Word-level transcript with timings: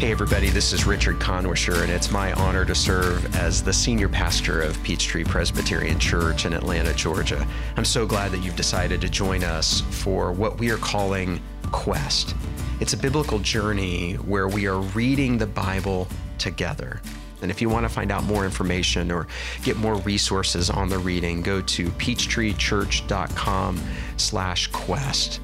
Hey, 0.00 0.12
everybody, 0.12 0.48
this 0.48 0.72
is 0.72 0.86
Richard 0.86 1.18
Kannwischer, 1.18 1.82
and 1.82 1.92
it's 1.92 2.10
my 2.10 2.32
honor 2.32 2.64
to 2.64 2.74
serve 2.74 3.36
as 3.36 3.62
the 3.62 3.70
senior 3.70 4.08
pastor 4.08 4.62
of 4.62 4.82
Peachtree 4.82 5.24
Presbyterian 5.24 5.98
Church 5.98 6.46
in 6.46 6.54
Atlanta, 6.54 6.94
Georgia. 6.94 7.46
I'm 7.76 7.84
so 7.84 8.06
glad 8.06 8.32
that 8.32 8.38
you've 8.38 8.56
decided 8.56 9.02
to 9.02 9.10
join 9.10 9.44
us 9.44 9.82
for 9.90 10.32
what 10.32 10.58
we 10.58 10.70
are 10.70 10.78
calling 10.78 11.38
Quest. 11.70 12.34
It's 12.80 12.94
a 12.94 12.96
biblical 12.96 13.40
journey 13.40 14.14
where 14.14 14.48
we 14.48 14.66
are 14.66 14.80
reading 14.80 15.36
the 15.36 15.46
Bible 15.46 16.08
together. 16.38 17.02
And 17.42 17.50
if 17.50 17.60
you 17.60 17.68
want 17.68 17.84
to 17.84 17.90
find 17.90 18.10
out 18.10 18.24
more 18.24 18.46
information 18.46 19.12
or 19.12 19.26
get 19.64 19.76
more 19.76 19.96
resources 19.96 20.70
on 20.70 20.88
the 20.88 20.98
reading, 20.98 21.42
go 21.42 21.60
to 21.60 21.90
peachtreechurch.com 21.90 23.80
slash 24.16 24.66
quest. 24.68 25.40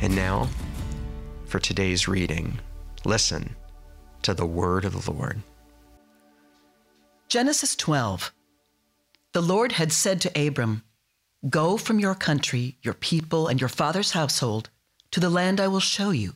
And 0.00 0.16
now, 0.16 0.48
for 1.44 1.60
today's 1.60 2.08
reading, 2.08 2.58
listen 3.04 3.54
to 4.22 4.34
the 4.34 4.46
word 4.46 4.84
of 4.84 5.04
the 5.04 5.10
Lord. 5.10 5.40
Genesis 7.28 7.76
12. 7.76 8.32
The 9.32 9.40
Lord 9.40 9.72
had 9.72 9.92
said 9.92 10.20
to 10.22 10.46
Abram, 10.46 10.82
Go 11.48 11.76
from 11.76 11.98
your 11.98 12.14
country, 12.14 12.76
your 12.82 12.94
people, 12.94 13.46
and 13.46 13.60
your 13.60 13.68
father's 13.68 14.10
household 14.10 14.68
to 15.12 15.20
the 15.20 15.30
land 15.30 15.60
I 15.60 15.68
will 15.68 15.80
show 15.80 16.10
you. 16.10 16.34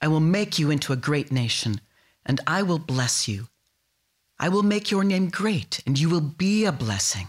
I 0.00 0.08
will 0.08 0.20
make 0.20 0.58
you 0.58 0.70
into 0.70 0.92
a 0.92 0.96
great 0.96 1.32
nation, 1.32 1.80
and 2.24 2.40
I 2.46 2.62
will 2.62 2.78
bless 2.78 3.26
you. 3.28 3.48
I 4.38 4.48
will 4.48 4.62
make 4.62 4.90
your 4.90 5.04
name 5.04 5.30
great, 5.30 5.80
and 5.86 5.98
you 5.98 6.08
will 6.08 6.20
be 6.20 6.64
a 6.64 6.72
blessing. 6.72 7.28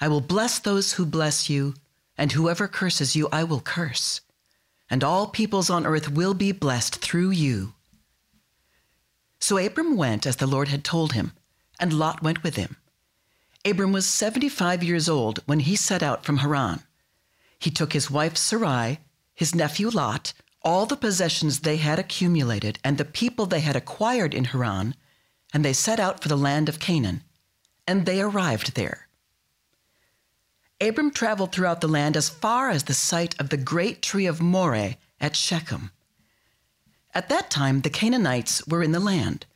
I 0.00 0.08
will 0.08 0.20
bless 0.20 0.58
those 0.58 0.92
who 0.92 1.06
bless 1.06 1.48
you, 1.50 1.74
and 2.16 2.32
whoever 2.32 2.68
curses 2.68 3.16
you, 3.16 3.28
I 3.32 3.44
will 3.44 3.60
curse 3.60 4.20
and 4.88 5.02
all 5.02 5.26
peoples 5.26 5.70
on 5.70 5.86
earth 5.86 6.10
will 6.10 6.34
be 6.34 6.52
blessed 6.52 6.96
through 6.96 7.30
you. 7.30 7.74
So 9.40 9.58
Abram 9.58 9.96
went 9.96 10.26
as 10.26 10.36
the 10.36 10.46
Lord 10.46 10.68
had 10.68 10.84
told 10.84 11.12
him, 11.12 11.32
and 11.78 11.92
Lot 11.92 12.22
went 12.22 12.42
with 12.42 12.56
him. 12.56 12.76
Abram 13.64 13.92
was 13.92 14.06
75 14.06 14.82
years 14.82 15.08
old 15.08 15.40
when 15.46 15.60
he 15.60 15.76
set 15.76 16.02
out 16.02 16.24
from 16.24 16.38
Haran. 16.38 16.82
He 17.58 17.70
took 17.70 17.92
his 17.92 18.10
wife 18.10 18.36
Sarai, 18.36 19.00
his 19.34 19.54
nephew 19.54 19.90
Lot, 19.90 20.32
all 20.62 20.86
the 20.86 20.96
possessions 20.96 21.60
they 21.60 21.76
had 21.76 21.98
accumulated, 21.98 22.78
and 22.82 22.96
the 22.96 23.04
people 23.04 23.46
they 23.46 23.60
had 23.60 23.76
acquired 23.76 24.34
in 24.34 24.44
Haran, 24.44 24.94
and 25.52 25.64
they 25.64 25.72
set 25.72 26.00
out 26.00 26.22
for 26.22 26.28
the 26.28 26.36
land 26.36 26.68
of 26.68 26.80
Canaan. 26.80 27.22
And 27.86 28.04
they 28.04 28.20
arrived 28.20 28.74
there. 28.74 29.05
Abram 30.80 31.10
traveled 31.10 31.52
throughout 31.52 31.80
the 31.80 31.88
land 31.88 32.16
as 32.16 32.28
far 32.28 32.68
as 32.68 32.84
the 32.84 32.94
site 32.94 33.38
of 33.40 33.48
the 33.48 33.56
great 33.56 34.02
tree 34.02 34.26
of 34.26 34.40
Moreh 34.42 34.96
at 35.20 35.34
Shechem. 35.34 35.90
At 37.14 37.30
that 37.30 37.50
time, 37.50 37.80
the 37.80 37.90
Canaanites 37.90 38.66
were 38.66 38.82
in 38.82 38.92
the 38.92 39.00
land. 39.00 39.46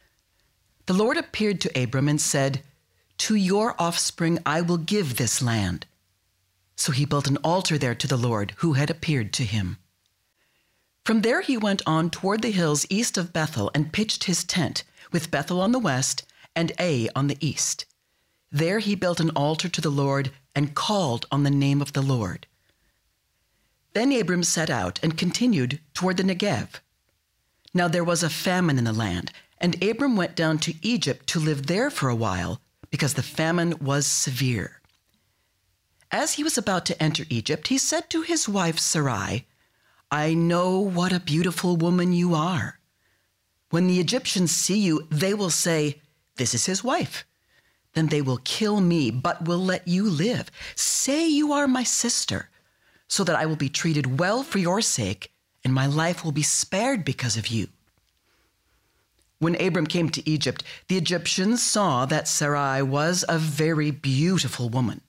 The 0.86 0.94
Lord 0.94 1.18
appeared 1.18 1.60
to 1.60 1.82
Abram 1.82 2.08
and 2.08 2.20
said, 2.20 2.62
To 3.18 3.34
your 3.34 3.74
offspring 3.78 4.38
I 4.46 4.62
will 4.62 4.78
give 4.78 5.16
this 5.16 5.42
land. 5.42 5.86
So 6.74 6.91
he 6.91 7.04
built 7.04 7.28
an 7.28 7.36
altar 7.38 7.76
there 7.76 7.94
to 7.94 8.06
the 8.06 8.16
Lord 8.16 8.54
who 8.56 8.72
had 8.72 8.88
appeared 8.88 9.34
to 9.34 9.44
him. 9.44 9.76
From 11.04 11.20
there 11.20 11.42
he 11.42 11.58
went 11.58 11.82
on 11.86 12.08
toward 12.08 12.41
the 12.41 12.50
hills 12.50 12.86
east 12.88 13.18
of 13.18 13.32
Bethel 13.32 13.70
and 13.74 13.92
pitched 13.92 14.24
his 14.24 14.42
tent, 14.42 14.84
with 15.12 15.30
Bethel 15.30 15.60
on 15.60 15.72
the 15.72 15.78
west 15.78 16.24
and 16.56 16.72
Ai 16.78 17.10
on 17.14 17.26
the 17.26 17.36
east. 17.41 17.84
There 18.52 18.80
he 18.80 18.96
built 18.96 19.20
an 19.20 19.30
altar 19.30 19.68
to 19.68 19.80
the 19.80 19.90
Lord 19.90 20.32
and 20.54 20.74
called 20.74 21.26
on 21.30 21.44
the 21.44 21.50
name 21.50 21.80
of 21.80 21.92
the 21.92 22.02
Lord. 22.02 22.46
Then 23.92 24.12
Abram 24.12 24.42
set 24.42 24.70
out 24.70 24.98
and 25.02 25.16
continued 25.16 25.80
toward 25.94 26.16
the 26.16 26.25
Negev. 26.25 26.80
Now 27.72 27.86
there 27.86 28.04
was 28.04 28.22
a 28.22 28.30
famine 28.30 28.78
in 28.78 28.84
the 28.84 28.92
land, 28.92 29.30
and 29.58 29.82
Abram 29.82 30.16
went 30.16 30.34
down 30.34 30.58
to 30.60 30.75
Egypt 30.82 31.26
to 31.28 31.38
live 31.38 31.66
there 31.66 31.91
for 31.91 32.08
a 32.08 32.14
while, 32.14 32.60
because 32.91 33.14
the 33.14 33.22
famine 33.22 33.75
was 33.80 34.06
severe. 34.06 34.80
As 36.10 36.32
he 36.32 36.42
was 36.42 36.58
about 36.58 36.84
to 36.86 37.00
enter 37.00 37.25
Egypt, 37.30 37.69
he 37.69 37.78
said 37.78 38.10
to 38.10 38.22
his 38.22 38.48
wife 38.48 38.80
Sarai, 38.80 39.46
I 40.10 40.34
know 40.34 40.80
what 40.80 41.12
a 41.12 41.20
beautiful 41.20 41.76
woman 41.76 42.12
you 42.12 42.34
are. 42.34 42.80
When 43.70 43.86
the 43.86 44.00
Egyptians 44.00 44.50
see 44.50 44.78
you, 44.78 45.06
they 45.08 45.34
will 45.34 45.50
say, 45.50 46.00
This 46.34 46.52
is 46.52 46.66
his 46.66 46.82
wife 46.82 47.25
then 47.94 48.06
they 48.06 48.22
will 48.22 48.38
kill 48.44 48.80
me, 48.80 49.10
but 49.10 49.46
will 49.46 49.58
let 49.58 49.86
you 49.88 50.08
live. 50.08 50.50
Say 50.74 51.28
you 51.28 51.52
are 51.52 51.66
my 51.66 51.82
sister, 51.82 52.48
so 53.08 53.24
that 53.24 53.36
I 53.36 53.46
will 53.46 53.56
be 53.56 53.68
treated 53.68 54.18
well 54.20 54.42
for 54.42 54.58
your 54.58 54.80
sake, 54.80 55.32
and 55.64 55.74
my 55.74 55.86
life 55.86 56.24
will 56.24 56.32
be 56.32 56.42
spared 56.42 57.04
because 57.04 57.36
of 57.36 57.48
you. 57.48 57.68
When 59.38 59.60
Abram 59.60 59.86
came 59.86 60.10
to 60.10 60.28
Egypt, 60.28 60.62
the 60.88 60.98
Egyptians 60.98 61.62
saw 61.62 62.04
that 62.06 62.28
Sarai 62.28 62.82
was 62.82 63.24
a 63.28 63.38
very 63.38 63.90
beautiful 63.90 64.68
woman. 64.68 65.00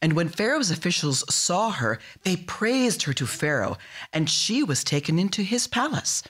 And 0.00 0.14
when 0.14 0.28
Pharaoh's 0.28 0.70
officials 0.70 1.24
saw 1.32 1.70
her, 1.70 1.98
they 2.24 2.36
praised 2.36 3.04
her 3.04 3.12
to 3.14 3.26
Pharaoh, 3.26 3.78
and 4.12 4.28
she 4.28 4.62
was 4.62 4.82
taken 4.82 5.18
into 5.18 5.42
his 5.42 5.66
palace. 5.66 6.22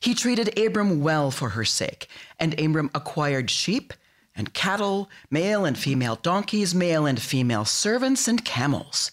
He 0.00 0.14
treated 0.14 0.58
Abram 0.58 1.00
well 1.00 1.30
for 1.30 1.50
her 1.50 1.64
sake, 1.64 2.08
and 2.38 2.58
Abram 2.60 2.90
acquired 2.94 3.50
sheep 3.50 3.92
and 4.36 4.52
cattle, 4.52 5.08
male 5.30 5.64
and 5.64 5.78
female 5.78 6.16
donkeys, 6.16 6.74
male 6.74 7.06
and 7.06 7.20
female 7.20 7.64
servants, 7.64 8.28
and 8.28 8.44
camels. 8.44 9.10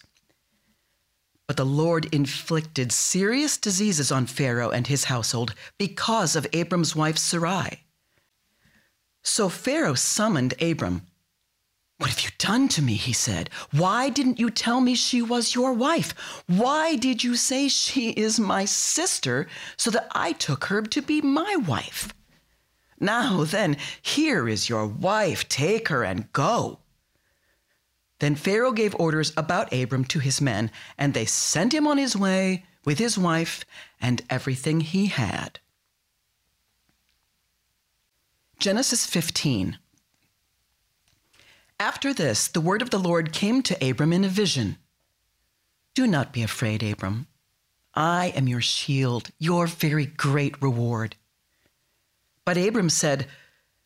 But 1.48 1.58
the 1.58 1.66
Lord 1.66 2.14
inflicted 2.14 2.92
serious 2.92 3.58
diseases 3.58 4.12
on 4.12 4.26
Pharaoh 4.26 4.70
and 4.70 4.88
his 4.88 5.06
household 5.06 5.54
because 5.78 6.36
of 6.36 6.48
Abram's 6.54 6.96
wife 6.96 7.18
Sarai. 7.18 7.84
So 9.24 9.50
Pharaoh 9.50 9.94
summoned 9.94 10.54
Abram. 10.62 11.04
What 11.98 12.10
have 12.10 12.22
you 12.22 12.32
done 12.38 12.68
to 12.70 12.82
me? 12.82 12.96
He 12.96 13.14
said. 13.14 13.50
Why 13.72 14.10
didn't 14.10 14.40
you 14.40 14.50
tell 14.50 14.82
me 14.82 14.96
she 14.96 15.22
was 15.22 15.56
your 15.56 15.74
wife? 15.74 16.44
Why 16.48 16.96
did 16.96 17.24
you 17.24 17.36
say 17.36 17.68
she 17.68 18.10
is 18.12 18.40
my 18.40 18.66
sister 18.66 19.48
so 19.78 19.92
that 19.92 20.08
I 20.12 20.34
took 20.34 20.66
her 20.66 20.82
to 20.82 21.02
be 21.02 21.22
my 21.22 21.56
wife? 21.56 22.14
Now 23.03 23.44
then, 23.44 23.75
here 24.02 24.47
is 24.47 24.69
your 24.69 24.88
wife. 24.88 25.50
Take 25.50 25.90
her 25.90 26.06
and 26.06 26.31
go. 26.31 26.80
Then 28.19 28.36
Pharaoh 28.36 28.72
gave 28.72 28.96
orders 28.96 29.34
about 29.36 29.74
Abram 29.74 30.06
to 30.06 30.19
his 30.19 30.40
men, 30.40 30.72
and 30.97 31.13
they 31.13 31.25
sent 31.25 31.74
him 31.74 31.86
on 31.86 31.97
his 31.97 32.16
way 32.16 32.63
with 32.86 33.00
his 33.00 33.18
wife 33.18 33.66
and 34.00 34.22
everything 34.30 34.80
he 34.80 35.08
had. 35.08 35.59
Genesis 38.58 39.06
15. 39.06 39.78
After 41.81 42.13
this, 42.13 42.47
the 42.47 42.62
word 42.62 42.81
of 42.81 42.90
the 42.90 43.00
Lord 43.00 43.34
came 43.34 43.62
to 43.63 43.90
Abram 43.90 44.13
in 44.13 44.24
a 44.24 44.30
vision. 44.30 44.78
Do 45.94 46.08
not 46.08 46.31
be 46.31 46.42
afraid, 46.42 46.81
Abram. 46.81 47.28
I 47.94 48.28
am 48.28 48.47
your 48.47 48.62
shield, 48.62 49.30
your 49.40 49.68
very 49.68 50.06
great 50.06 50.62
reward. 50.62 51.18
But 52.46 52.58
Abram 52.58 52.90
said, 52.90 53.28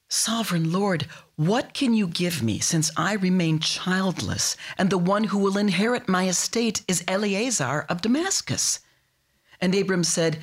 Sovereign 0.10 0.72
Lord, 0.72 1.06
what 1.36 1.74
can 1.74 1.94
you 1.94 2.08
give 2.08 2.42
me 2.42 2.60
since 2.60 2.90
I 2.96 3.14
remain 3.14 3.60
childless, 3.60 4.56
and 4.78 4.90
the 4.90 4.98
one 4.98 5.26
who 5.26 5.38
will 5.38 5.58
inherit 5.58 6.08
my 6.08 6.28
estate 6.28 6.82
is 6.88 7.04
Eliezer 7.08 7.86
of 7.90 8.02
Damascus? 8.02 8.80
And 9.60 9.76
Abram 9.76 10.04
said, 10.04 10.40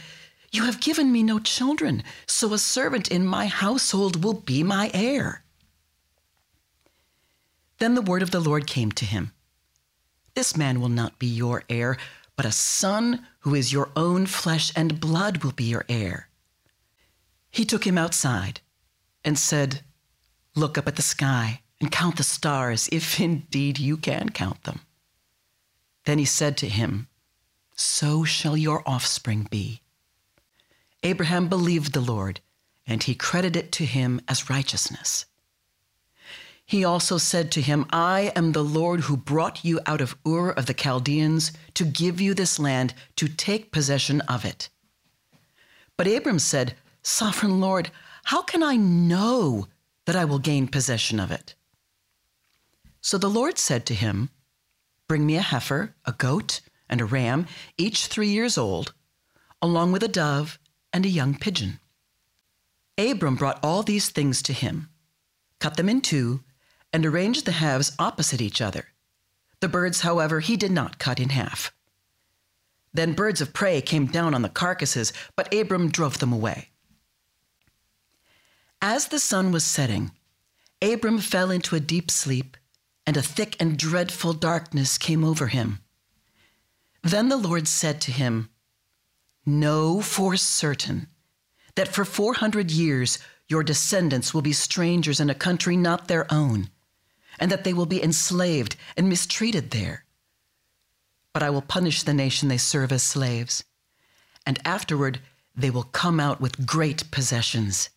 You 0.53 0.65
have 0.65 0.81
given 0.81 1.11
me 1.11 1.23
no 1.23 1.39
children, 1.39 2.03
so 2.27 2.53
a 2.53 2.59
servant 2.59 3.09
in 3.09 3.25
my 3.27 3.47
household 3.47 4.23
will 4.23 4.35
be 4.35 4.63
my 4.63 4.91
heir. 4.93 5.43
Then 7.79 7.95
the 7.95 8.03
word 8.03 8.23
of 8.23 8.31
the 8.31 8.41
Lord 8.41 8.67
came 8.67 8.93
to 8.93 9.05
him 9.05 9.33
This 10.35 10.57
man 10.57 10.81
will 10.81 10.89
not 10.89 11.19
be 11.19 11.27
your 11.27 11.65
heir, 11.69 11.97
but 12.37 12.47
a 12.47 12.53
son 12.53 13.27
who 13.41 13.55
is 13.55 13.73
your 13.73 13.91
own 13.97 14.27
flesh 14.27 14.73
and 14.77 15.01
blood 15.01 15.43
will 15.43 15.53
be 15.53 15.65
your 15.65 15.85
heir. 15.89 16.29
He 17.55 17.65
took 17.65 17.87
him 17.87 17.97
outside 17.97 18.61
and 19.25 19.39
said, 19.39 19.83
Look 20.57 20.77
up 20.77 20.89
at 20.89 20.97
the 20.97 21.03
sky 21.03 21.61
and 21.81 21.93
count 21.93 22.17
the 22.17 22.25
stars, 22.25 22.89
if 22.91 23.21
indeed 23.29 23.79
you 23.79 23.97
can 23.97 24.31
count 24.31 24.65
them. 24.65 24.81
Then 26.05 26.19
he 26.19 26.25
said 26.25 26.57
to 26.59 26.69
him, 26.69 27.07
So 27.77 28.25
shall 28.25 28.57
your 28.57 28.83
offspring 28.85 29.47
be. 29.49 29.83
Abraham 31.05 31.47
believed 31.47 31.93
the 31.93 32.01
Lord, 32.01 32.41
and 32.89 33.05
he 33.05 33.15
credited 33.15 33.67
it 33.67 33.73
to 33.73 33.85
him 33.85 34.21
as 34.27 34.51
righteousness. 34.51 35.27
He 36.67 36.85
also 36.85 37.19
said 37.19 37.53
to 37.53 37.61
him, 37.61 37.87
I 37.91 38.33
am 38.35 38.51
the 38.51 38.65
Lord 38.65 39.03
who 39.03 39.17
brought 39.17 39.65
you 39.65 39.79
out 39.87 40.01
of 40.01 40.17
Ur 40.27 40.51
of 40.51 40.67
the 40.67 40.75
Chaldeans 40.75 41.53
to 41.75 41.85
give 41.85 42.21
you 42.21 42.35
this 42.35 42.59
land 42.59 42.95
to 43.15 43.29
take 43.29 43.71
possession 43.71 44.23
of 44.23 44.45
it. 44.45 44.71
But 45.97 46.09
Abram 46.09 46.41
said, 46.41 46.75
Sovereign 47.07 47.61
Lord, 47.61 47.91
how 48.25 48.41
can 48.41 48.63
I 48.63 48.77
know 48.77 49.69
that 50.07 50.17
I 50.17 50.25
will 50.25 50.39
gain 50.39 50.67
possession 50.67 51.21
of 51.21 51.31
it? 51.31 51.55
So 53.03 53.19
the 53.19 53.29
Lord 53.29 53.59
said 53.59 53.85
to 53.87 53.95
him, 53.95 54.31
Bring 55.07 55.27
me 55.27 55.37
a 55.37 55.43
heifer, 55.43 55.95
a 56.07 56.13
goat, 56.13 56.63
and 56.89 57.03
a 57.03 57.05
ram, 57.05 57.47
each 57.77 58.07
three 58.07 58.29
years 58.29 58.57
old, 58.57 58.95
along 59.61 59.93
with 59.93 60.03
a 60.03 60.09
dove 60.09 60.59
and 60.95 61.05
a 61.05 61.11
young 61.11 61.35
pigeon. 61.35 61.79
Abram 62.97 63.37
brought 63.37 63.63
all 63.63 63.83
these 63.83 64.09
things 64.09 64.41
to 64.43 64.55
him, 64.55 64.89
cut 65.61 65.77
them 65.77 65.91
in 65.91 66.01
two, 66.01 66.41
and 66.91 67.05
arranged 67.05 67.45
the 67.45 67.53
halves 67.53 67.93
opposite 67.99 68.41
each 68.41 68.63
other. 68.63 68.87
The 69.61 69.69
birds, 69.69 70.01
however, 70.01 70.41
he 70.41 70.57
did 70.57 70.73
not 70.73 70.99
cut 70.99 71.21
in 71.21 71.29
half. 71.31 71.71
Then 72.95 73.13
birds 73.13 73.43
of 73.43 73.53
prey 73.53 73.83
came 73.83 74.07
down 74.07 74.35
on 74.35 74.41
the 74.41 74.49
carcasses, 74.49 75.13
but 75.37 75.53
Abram 75.53 75.91
drove 75.91 76.19
them 76.19 76.33
away. 76.33 76.71
As 78.87 79.07
the 79.07 79.19
sun 79.19 79.51
was 79.51 79.65
setting, 79.65 80.11
Abram 80.83 81.19
fell 81.19 81.51
into 81.51 81.75
a 81.75 81.81
deep 81.81 82.11
sleep, 82.11 82.55
and 83.07 83.17
a 83.17 83.23
thick 83.23 83.57
and 83.59 83.79
dreadful 83.79 84.35
darkness 84.35 84.99
came 84.99 85.25
over 85.25 85.47
him. 85.47 85.81
Then 87.03 87.31
the 87.31 87.39
Lord 87.39 87.67
said 87.67 88.03
to 88.03 88.13
him, 88.13 88.51
Know 89.47 90.03
for 90.03 90.37
certain 90.37 91.09
that 91.77 91.89
for 91.89 92.05
400 92.05 92.71
years 92.71 93.19
your 93.49 93.63
descendants 93.63 94.35
will 94.35 94.43
be 94.43 94.53
strangers 94.53 95.19
in 95.19 95.31
a 95.31 95.35
country 95.35 95.79
not 95.79 96.07
their 96.07 96.31
own, 96.31 96.69
and 97.41 97.51
that 97.51 97.65
they 97.65 97.73
will 97.73 97.87
be 97.87 98.03
enslaved 98.03 98.77
and 98.99 99.09
mistreated 99.09 99.71
there. 99.71 100.05
But 101.33 101.43
I 101.43 101.49
will 101.49 101.63
punish 101.63 102.03
the 102.03 102.13
nation 102.13 102.51
they 102.51 102.59
serve 102.59 102.93
as 102.93 103.03
slaves, 103.03 103.65
and 104.45 104.59
afterward 104.63 105.21
they 105.57 105.71
will 105.71 105.85
come 105.85 106.21
out 106.21 106.39
with 106.39 106.67
great 106.67 107.11
possessions. 107.11 107.89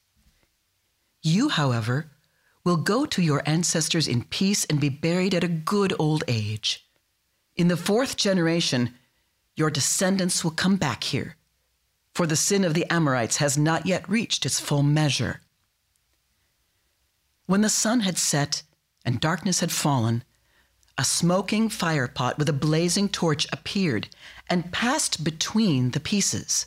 You, 1.27 1.49
however, 1.49 2.11
will 2.63 2.77
go 2.77 3.05
to 3.05 3.21
your 3.21 3.41
ancestors 3.45 4.07
in 4.07 4.23
peace 4.23 4.65
and 4.65 4.79
be 4.79 4.89
buried 4.89 5.33
at 5.33 5.43
a 5.43 5.59
good 5.73 5.93
old 5.99 6.23
age. 6.27 6.87
In 7.55 7.67
the 7.67 7.77
fourth 7.77 8.17
generation, 8.17 8.93
your 9.55 9.69
descendants 9.69 10.43
will 10.43 10.51
come 10.51 10.77
back 10.77 11.03
here 11.03 11.37
for 12.17 12.25
the 12.25 12.35
sin 12.35 12.63
of 12.63 12.73
the 12.73 12.91
Amorites 12.91 13.37
has 13.37 13.59
not 13.59 13.85
yet 13.85 14.09
reached 14.09 14.43
its 14.43 14.59
full 14.59 14.81
measure. 14.81 15.39
When 17.45 17.61
the 17.61 17.69
sun 17.69 17.99
had 17.99 18.17
set 18.17 18.63
and 19.05 19.19
darkness 19.19 19.59
had 19.59 19.71
fallen, 19.71 20.23
a 20.97 21.03
smoking 21.03 21.69
firepot 21.69 22.39
with 22.39 22.49
a 22.49 22.53
blazing 22.53 23.07
torch 23.07 23.45
appeared 23.53 24.09
and 24.49 24.71
passed 24.71 25.23
between 25.23 25.91
the 25.91 25.99
pieces. 25.99 26.65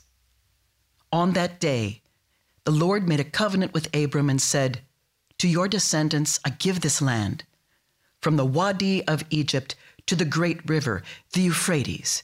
On 1.12 1.32
that 1.32 1.58
day, 1.58 2.02
the 2.64 2.70
Lord 2.70 3.08
made 3.08 3.20
a 3.20 3.24
covenant 3.24 3.72
with 3.72 3.94
Abram 3.94 4.30
and 4.30 4.40
said, 4.40 4.80
To 5.38 5.48
your 5.48 5.68
descendants 5.68 6.38
I 6.44 6.50
give 6.50 6.80
this 6.80 7.00
land, 7.00 7.44
from 8.20 8.36
the 8.36 8.46
Wadi 8.46 9.06
of 9.06 9.24
Egypt 9.30 9.74
to 10.06 10.14
the 10.16 10.24
great 10.24 10.68
river, 10.68 11.02
the 11.32 11.42
Euphrates, 11.42 12.22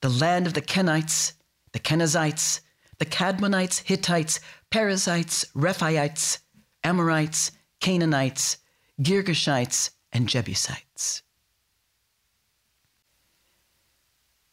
the 0.00 0.08
land 0.08 0.46
of 0.46 0.54
the 0.54 0.62
Kenites 0.62 1.32
the 1.74 1.80
Kenizzites, 1.80 2.60
the 2.98 3.04
Kadmonites, 3.04 3.82
Hittites, 3.82 4.38
Perizzites, 4.70 5.44
Rephaites, 5.54 6.38
Amorites, 6.84 7.50
Canaanites, 7.80 8.58
Girgashites, 9.02 9.90
and 10.12 10.28
Jebusites. 10.28 11.22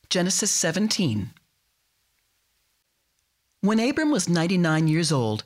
Genesis 0.09 0.49
17. 0.49 1.31
When 3.61 3.79
Abram 3.79 4.09
was 4.09 4.27
99 4.27 4.87
years 4.87 5.11
old, 5.11 5.43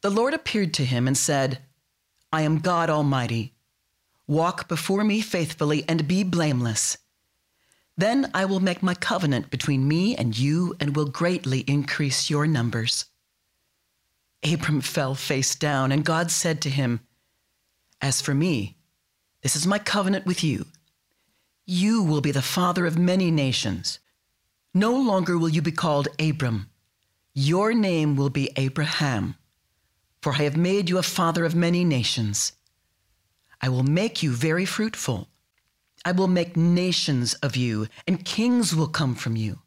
the 0.00 0.08
Lord 0.10 0.32
appeared 0.32 0.72
to 0.74 0.86
him 0.86 1.06
and 1.06 1.16
said, 1.16 1.58
I 2.32 2.40
am 2.40 2.60
God 2.60 2.88
Almighty. 2.88 3.52
Walk 4.26 4.68
before 4.68 5.04
me 5.04 5.20
faithfully 5.20 5.84
and 5.86 6.08
be 6.08 6.24
blameless. 6.24 6.96
Then 7.94 8.30
I 8.32 8.46
will 8.46 8.60
make 8.60 8.82
my 8.82 8.94
covenant 8.94 9.50
between 9.50 9.86
me 9.86 10.16
and 10.16 10.38
you 10.38 10.76
and 10.80 10.96
will 10.96 11.10
greatly 11.10 11.60
increase 11.66 12.30
your 12.30 12.46
numbers. 12.46 13.04
Abram 14.42 14.80
fell 14.80 15.14
face 15.14 15.54
down, 15.54 15.92
and 15.92 16.06
God 16.06 16.30
said 16.30 16.62
to 16.62 16.70
him, 16.70 17.00
As 18.00 18.22
for 18.22 18.32
me, 18.32 18.78
this 19.42 19.56
is 19.56 19.66
my 19.66 19.78
covenant 19.78 20.24
with 20.24 20.42
you. 20.42 20.64
You 21.66 22.02
will 22.02 22.22
be 22.22 22.30
the 22.30 22.40
father 22.40 22.86
of 22.86 22.96
many 22.96 23.30
nations. 23.30 23.98
No 24.72 24.96
longer 24.96 25.36
will 25.36 25.50
you 25.50 25.60
be 25.60 25.72
called 25.72 26.08
Abram. 26.18 26.70
Your 27.40 27.72
name 27.72 28.16
will 28.16 28.30
be 28.30 28.50
Abraham, 28.56 29.36
for 30.22 30.32
I 30.32 30.42
have 30.42 30.56
made 30.56 30.90
you 30.90 30.98
a 30.98 31.04
father 31.04 31.44
of 31.44 31.54
many 31.54 31.84
nations. 31.84 32.52
I 33.62 33.68
will 33.68 33.84
make 33.84 34.24
you 34.24 34.32
very 34.32 34.64
fruitful 34.64 35.28
I 36.04 36.12
will 36.12 36.26
make 36.26 36.56
nations 36.56 37.34
of 37.34 37.54
you, 37.54 37.86
and 38.06 38.24
kings 38.24 38.74
will 38.74 38.88
come 38.88 39.14
from 39.14 39.36
you. 39.36 39.60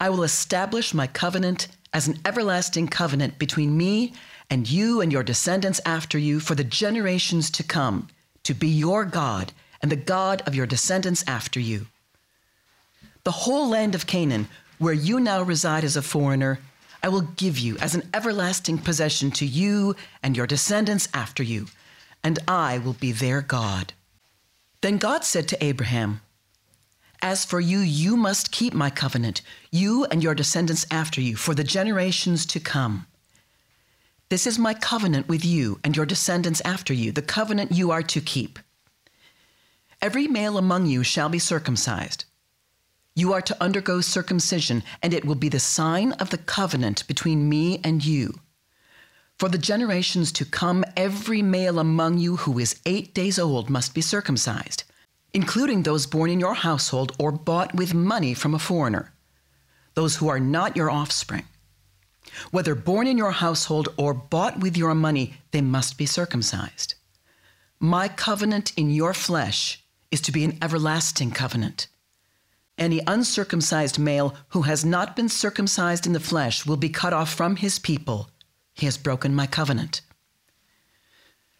I 0.00 0.10
will 0.10 0.22
establish 0.22 0.92
my 0.92 1.06
covenant 1.06 1.68
as 1.92 2.08
an 2.08 2.18
everlasting 2.24 2.88
covenant 2.88 3.38
between 3.38 3.76
me 3.76 4.12
and 4.50 4.68
you 4.68 5.00
and 5.00 5.12
your 5.12 5.22
descendants 5.22 5.80
after 5.86 6.18
you 6.18 6.40
for 6.40 6.54
the 6.54 6.64
generations 6.64 7.50
to 7.52 7.62
come, 7.62 8.08
to 8.42 8.54
be 8.54 8.68
your 8.68 9.04
God 9.04 9.52
and 9.80 9.90
the 9.90 9.96
God 9.96 10.42
of 10.46 10.54
your 10.54 10.66
descendants 10.66 11.24
after 11.26 11.60
you. 11.60 11.86
The 13.24 13.30
whole 13.30 13.68
land 13.68 13.94
of 13.94 14.06
Canaan, 14.06 14.48
where 14.78 14.92
you 14.94 15.20
now 15.20 15.42
reside 15.42 15.84
as 15.84 15.96
a 15.96 16.02
foreigner, 16.02 16.58
I 17.02 17.08
will 17.08 17.22
give 17.22 17.58
you 17.58 17.76
as 17.78 17.94
an 17.94 18.08
everlasting 18.14 18.78
possession 18.78 19.32
to 19.32 19.46
you 19.46 19.96
and 20.22 20.36
your 20.36 20.46
descendants 20.46 21.08
after 21.12 21.42
you, 21.42 21.66
and 22.22 22.38
I 22.46 22.78
will 22.78 22.92
be 22.92 23.10
their 23.10 23.40
God. 23.40 23.92
Then 24.82 24.98
God 24.98 25.24
said 25.24 25.48
to 25.48 25.64
Abraham, 25.64 26.20
As 27.20 27.44
for 27.44 27.60
you, 27.60 27.78
you 27.78 28.16
must 28.16 28.52
keep 28.52 28.72
my 28.72 28.90
covenant, 28.90 29.42
you 29.72 30.04
and 30.06 30.22
your 30.22 30.34
descendants 30.34 30.86
after 30.90 31.20
you, 31.20 31.34
for 31.34 31.54
the 31.54 31.64
generations 31.64 32.46
to 32.46 32.60
come. 32.60 33.06
This 34.28 34.46
is 34.46 34.58
my 34.58 34.72
covenant 34.72 35.28
with 35.28 35.44
you 35.44 35.78
and 35.84 35.96
your 35.96 36.06
descendants 36.06 36.62
after 36.64 36.94
you, 36.94 37.12
the 37.12 37.20
covenant 37.20 37.72
you 37.72 37.90
are 37.90 38.02
to 38.02 38.20
keep. 38.20 38.58
Every 40.00 40.26
male 40.26 40.56
among 40.56 40.86
you 40.86 41.02
shall 41.02 41.28
be 41.28 41.38
circumcised. 41.38 42.24
You 43.14 43.32
are 43.34 43.42
to 43.42 43.62
undergo 43.62 44.00
circumcision, 44.00 44.82
and 45.02 45.12
it 45.12 45.24
will 45.24 45.34
be 45.34 45.50
the 45.50 45.60
sign 45.60 46.12
of 46.12 46.30
the 46.30 46.38
covenant 46.38 47.06
between 47.06 47.48
me 47.48 47.80
and 47.84 48.04
you. 48.04 48.40
For 49.38 49.48
the 49.48 49.58
generations 49.58 50.32
to 50.32 50.44
come, 50.44 50.84
every 50.96 51.42
male 51.42 51.78
among 51.78 52.18
you 52.18 52.36
who 52.36 52.58
is 52.58 52.80
eight 52.86 53.12
days 53.12 53.38
old 53.38 53.68
must 53.68 53.94
be 53.94 54.00
circumcised, 54.00 54.84
including 55.34 55.82
those 55.82 56.06
born 56.06 56.30
in 56.30 56.40
your 56.40 56.54
household 56.54 57.12
or 57.18 57.32
bought 57.32 57.74
with 57.74 57.92
money 57.92 58.34
from 58.34 58.54
a 58.54 58.58
foreigner, 58.58 59.12
those 59.94 60.16
who 60.16 60.28
are 60.28 60.40
not 60.40 60.76
your 60.76 60.90
offspring. 60.90 61.44
Whether 62.50 62.74
born 62.74 63.06
in 63.06 63.18
your 63.18 63.32
household 63.32 63.88
or 63.98 64.14
bought 64.14 64.60
with 64.60 64.76
your 64.76 64.94
money, 64.94 65.34
they 65.50 65.60
must 65.60 65.98
be 65.98 66.06
circumcised. 66.06 66.94
My 67.78 68.08
covenant 68.08 68.72
in 68.76 68.90
your 68.90 69.12
flesh 69.12 69.84
is 70.10 70.20
to 70.22 70.32
be 70.32 70.44
an 70.44 70.56
everlasting 70.62 71.32
covenant. 71.32 71.88
Any 72.78 73.00
uncircumcised 73.06 73.98
male 73.98 74.34
who 74.48 74.62
has 74.62 74.84
not 74.84 75.14
been 75.14 75.28
circumcised 75.28 76.06
in 76.06 76.12
the 76.12 76.20
flesh 76.20 76.66
will 76.66 76.76
be 76.76 76.88
cut 76.88 77.12
off 77.12 77.32
from 77.32 77.56
his 77.56 77.78
people 77.78 78.30
he 78.74 78.86
has 78.86 78.96
broken 78.96 79.34
my 79.34 79.46
covenant. 79.46 80.00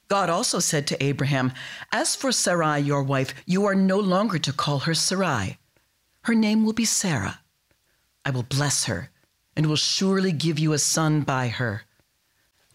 God 0.08 0.28
also 0.28 0.58
said 0.58 0.86
to 0.88 1.02
Abraham, 1.02 1.52
As 1.90 2.14
for 2.14 2.32
Sarai, 2.32 2.80
your 2.80 3.02
wife, 3.02 3.34
you 3.46 3.64
are 3.64 3.74
no 3.74 3.98
longer 3.98 4.38
to 4.38 4.52
call 4.52 4.80
her 4.80 4.94
Sarai. 4.94 5.58
Her 6.24 6.34
name 6.34 6.64
will 6.64 6.72
be 6.72 6.84
Sarah. 6.84 7.40
I 8.24 8.30
will 8.30 8.42
bless 8.42 8.84
her 8.84 9.10
and 9.56 9.66
will 9.66 9.76
surely 9.76 10.32
give 10.32 10.58
you 10.58 10.72
a 10.72 10.78
son 10.78 11.22
by 11.22 11.48
her. 11.48 11.82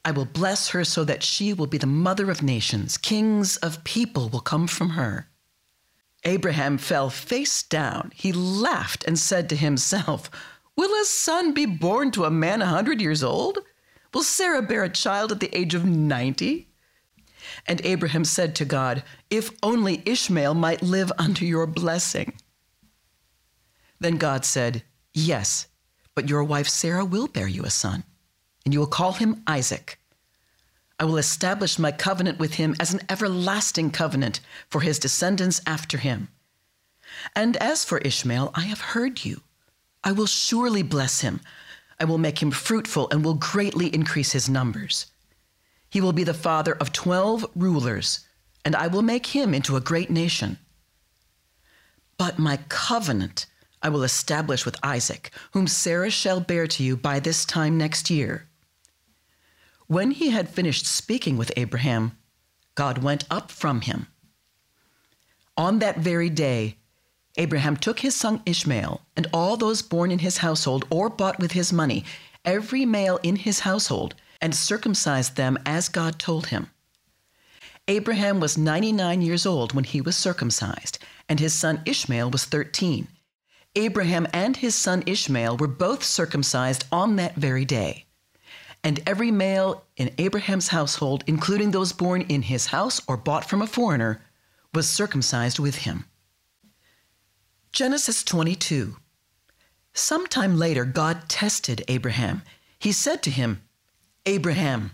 I 0.03 0.11
will 0.11 0.25
bless 0.25 0.69
her 0.69 0.83
so 0.83 1.03
that 1.03 1.23
she 1.23 1.53
will 1.53 1.67
be 1.67 1.77
the 1.77 1.87
mother 1.87 2.31
of 2.31 2.41
nations. 2.41 2.97
Kings 2.97 3.57
of 3.57 3.83
people 3.83 4.29
will 4.29 4.39
come 4.39 4.67
from 4.67 4.91
her. 4.91 5.27
Abraham 6.27 6.77
fell 6.77 7.09
face 7.09 7.63
down. 7.63 8.11
He 8.13 8.33
laughed 8.33 9.05
and 9.05 9.17
said 9.17 9.47
to 9.47 9.55
himself, 9.55 10.29
Will 10.75 10.93
a 11.01 11.05
son 11.05 11.53
be 11.53 11.65
born 11.65 12.11
to 12.11 12.25
a 12.25 12.29
man 12.29 12.61
a 12.61 12.65
hundred 12.65 12.99
years 12.99 13.23
old? 13.23 13.59
Will 14.13 14.23
Sarah 14.23 14.61
bear 14.61 14.83
a 14.83 14.89
child 14.89 15.31
at 15.31 15.39
the 15.39 15.55
age 15.57 15.73
of 15.73 15.85
90? 15.85 16.67
And 17.65 17.79
Abraham 17.85 18.25
said 18.25 18.55
to 18.55 18.65
God, 18.65 19.03
If 19.29 19.51
only 19.63 20.03
Ishmael 20.05 20.53
might 20.53 20.83
live 20.83 21.13
under 21.17 21.45
your 21.45 21.65
blessing. 21.65 22.33
Then 24.01 24.17
God 24.17 24.43
said, 24.43 24.83
Yes, 25.13 25.67
but 26.13 26.29
your 26.29 26.43
wife 26.43 26.67
Sarah 26.67 27.05
will 27.05 27.27
bear 27.27 27.47
you 27.47 27.63
a 27.63 27.69
son, 27.69 28.03
and 28.65 28.73
you 28.73 28.81
will 28.81 28.87
call 28.87 29.13
him 29.13 29.43
Isaac. 29.47 29.97
I 30.99 31.05
will 31.05 31.17
establish 31.17 31.77
my 31.77 31.91
covenant 31.91 32.39
with 32.39 32.55
him 32.55 32.75
as 32.79 32.93
an 32.93 33.01
everlasting 33.09 33.91
covenant 33.91 34.39
for 34.69 34.81
his 34.81 34.97
descendants 34.97 35.61
after 35.67 35.97
him. 35.97 36.29
And 37.35 37.55
as 37.57 37.85
for 37.85 37.99
Ishmael, 37.99 38.51
I 38.55 38.61
have 38.61 38.81
heard 38.81 39.23
you. 39.23 39.41
I 40.03 40.11
will 40.11 40.25
surely 40.25 40.83
bless 40.83 41.21
him. 41.21 41.41
I 41.99 42.05
will 42.05 42.17
make 42.17 42.41
him 42.41 42.51
fruitful 42.51 43.09
and 43.11 43.23
will 43.23 43.35
greatly 43.35 43.93
increase 43.93 44.31
his 44.31 44.49
numbers. 44.49 45.07
He 45.89 46.01
will 46.01 46.13
be 46.13 46.23
the 46.23 46.33
father 46.33 46.73
of 46.73 46.91
twelve 46.93 47.45
rulers, 47.55 48.27
and 48.65 48.75
I 48.75 48.87
will 48.87 49.01
make 49.01 49.27
him 49.27 49.53
into 49.53 49.75
a 49.75 49.81
great 49.81 50.09
nation. 50.09 50.57
But 52.17 52.39
my 52.39 52.57
covenant 52.69 53.45
I 53.81 53.89
will 53.89 54.03
establish 54.03 54.65
with 54.65 54.75
Isaac, 54.83 55.31
whom 55.51 55.67
Sarah 55.67 56.09
shall 56.09 56.39
bear 56.39 56.65
to 56.67 56.83
you 56.83 56.97
by 56.97 57.19
this 57.19 57.45
time 57.45 57.77
next 57.77 58.09
year. 58.09 58.46
When 59.87 60.11
he 60.11 60.31
had 60.31 60.49
finished 60.49 60.85
speaking 60.85 61.37
with 61.37 61.51
Abraham, 61.55 62.17
God 62.75 62.97
went 62.97 63.23
up 63.31 63.49
from 63.49 63.81
him. 63.81 64.07
On 65.55 65.79
that 65.79 65.99
very 65.99 66.29
day, 66.29 66.75
Abraham 67.37 67.77
took 67.77 67.99
his 67.99 68.13
son 68.13 68.41
Ishmael 68.45 69.01
and 69.15 69.27
all 69.31 69.55
those 69.55 69.81
born 69.81 70.11
in 70.11 70.19
his 70.19 70.39
household 70.39 70.85
or 70.89 71.09
bought 71.09 71.39
with 71.39 71.53
his 71.53 71.71
money, 71.71 72.03
every 72.43 72.85
male 72.85 73.17
in 73.23 73.37
his 73.37 73.61
household, 73.61 74.13
and 74.41 74.53
circumcised 74.53 75.37
them 75.37 75.57
as 75.65 75.87
God 75.87 76.19
told 76.19 76.47
him. 76.47 76.69
Abraham 77.87 78.41
was 78.41 78.57
99 78.57 79.21
years 79.21 79.45
old 79.45 79.73
when 79.73 79.85
he 79.85 80.01
was 80.01 80.17
circumcised, 80.17 80.99
and 81.29 81.39
his 81.39 81.53
son 81.53 81.81
Ishmael 81.85 82.29
was 82.29 82.43
13. 82.43 83.07
Abraham 83.75 84.27
and 84.33 84.57
his 84.57 84.75
son 84.75 85.03
Ishmael 85.05 85.55
were 85.55 85.67
both 85.67 86.03
circumcised 86.03 86.83
on 86.91 87.15
that 87.15 87.35
very 87.35 87.63
day. 87.63 88.06
And 88.87 89.01
every 89.05 89.31
male 89.31 89.83
in 89.97 90.13
Abraham's 90.17 90.69
household, 90.69 91.25
including 91.27 91.71
those 91.71 91.91
born 91.91 92.21
in 92.21 92.43
his 92.43 92.67
house 92.67 93.01
or 93.05 93.17
bought 93.17 93.49
from 93.49 93.61
a 93.61 93.67
foreigner, 93.67 94.21
was 94.73 94.87
circumcised 94.87 95.59
with 95.59 95.79
him. 95.79 96.05
Genesis 97.73 98.23
22. 98.23 98.95
Sometime 99.93 100.57
later, 100.57 100.85
God 100.85 101.27
tested 101.27 101.83
Abraham. 101.89 102.43
He 102.79 102.93
said 102.93 103.21
to 103.23 103.29
him, 103.29 103.61
Abraham, 104.25 104.91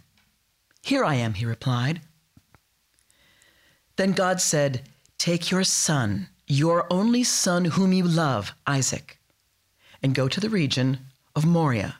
here 0.81 1.05
I 1.05 1.13
am, 1.13 1.35
he 1.35 1.45
replied. 1.45 2.01
Then 3.95 4.13
God 4.13 4.41
said, 4.41 4.89
Take 5.19 5.51
your 5.51 5.63
son, 5.63 6.29
your 6.47 6.91
only 6.91 7.23
son 7.23 7.65
whom 7.65 7.93
you 7.93 8.05
love, 8.05 8.55
Isaac, 8.65 9.19
and 10.01 10.15
go 10.15 10.27
to 10.27 10.39
the 10.39 10.50
region 10.50 10.97
of 11.35 11.45
Moriah. 11.45 12.00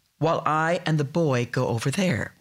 while 0.21 0.43
I 0.45 0.81
and 0.85 0.99
the 0.99 1.03
boy 1.03 1.49
go 1.51 1.67
over 1.67 1.89
there. 1.89 2.35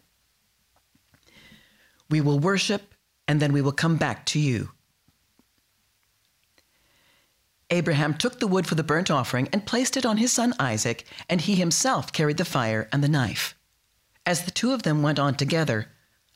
We 2.10 2.20
will 2.20 2.38
worship, 2.38 2.94
and 3.26 3.40
then 3.40 3.54
we 3.54 3.62
will 3.62 3.72
come 3.72 3.96
back 3.96 4.26
to 4.26 4.38
you. 4.38 4.72
Abraham 7.70 8.12
took 8.12 8.38
the 8.38 8.46
wood 8.46 8.66
for 8.66 8.74
the 8.74 8.82
burnt 8.82 9.10
offering 9.10 9.48
and 9.50 9.64
placed 9.64 9.96
it 9.96 10.04
on 10.04 10.18
his 10.18 10.30
son 10.30 10.52
Isaac, 10.60 11.04
and 11.26 11.40
he 11.40 11.54
himself 11.54 12.12
carried 12.12 12.36
the 12.36 12.44
fire 12.44 12.86
and 12.92 13.02
the 13.02 13.08
knife. 13.08 13.54
As 14.26 14.44
the 14.44 14.50
two 14.50 14.72
of 14.72 14.82
them 14.82 15.02
went 15.02 15.18
on 15.18 15.34
together, 15.34 15.88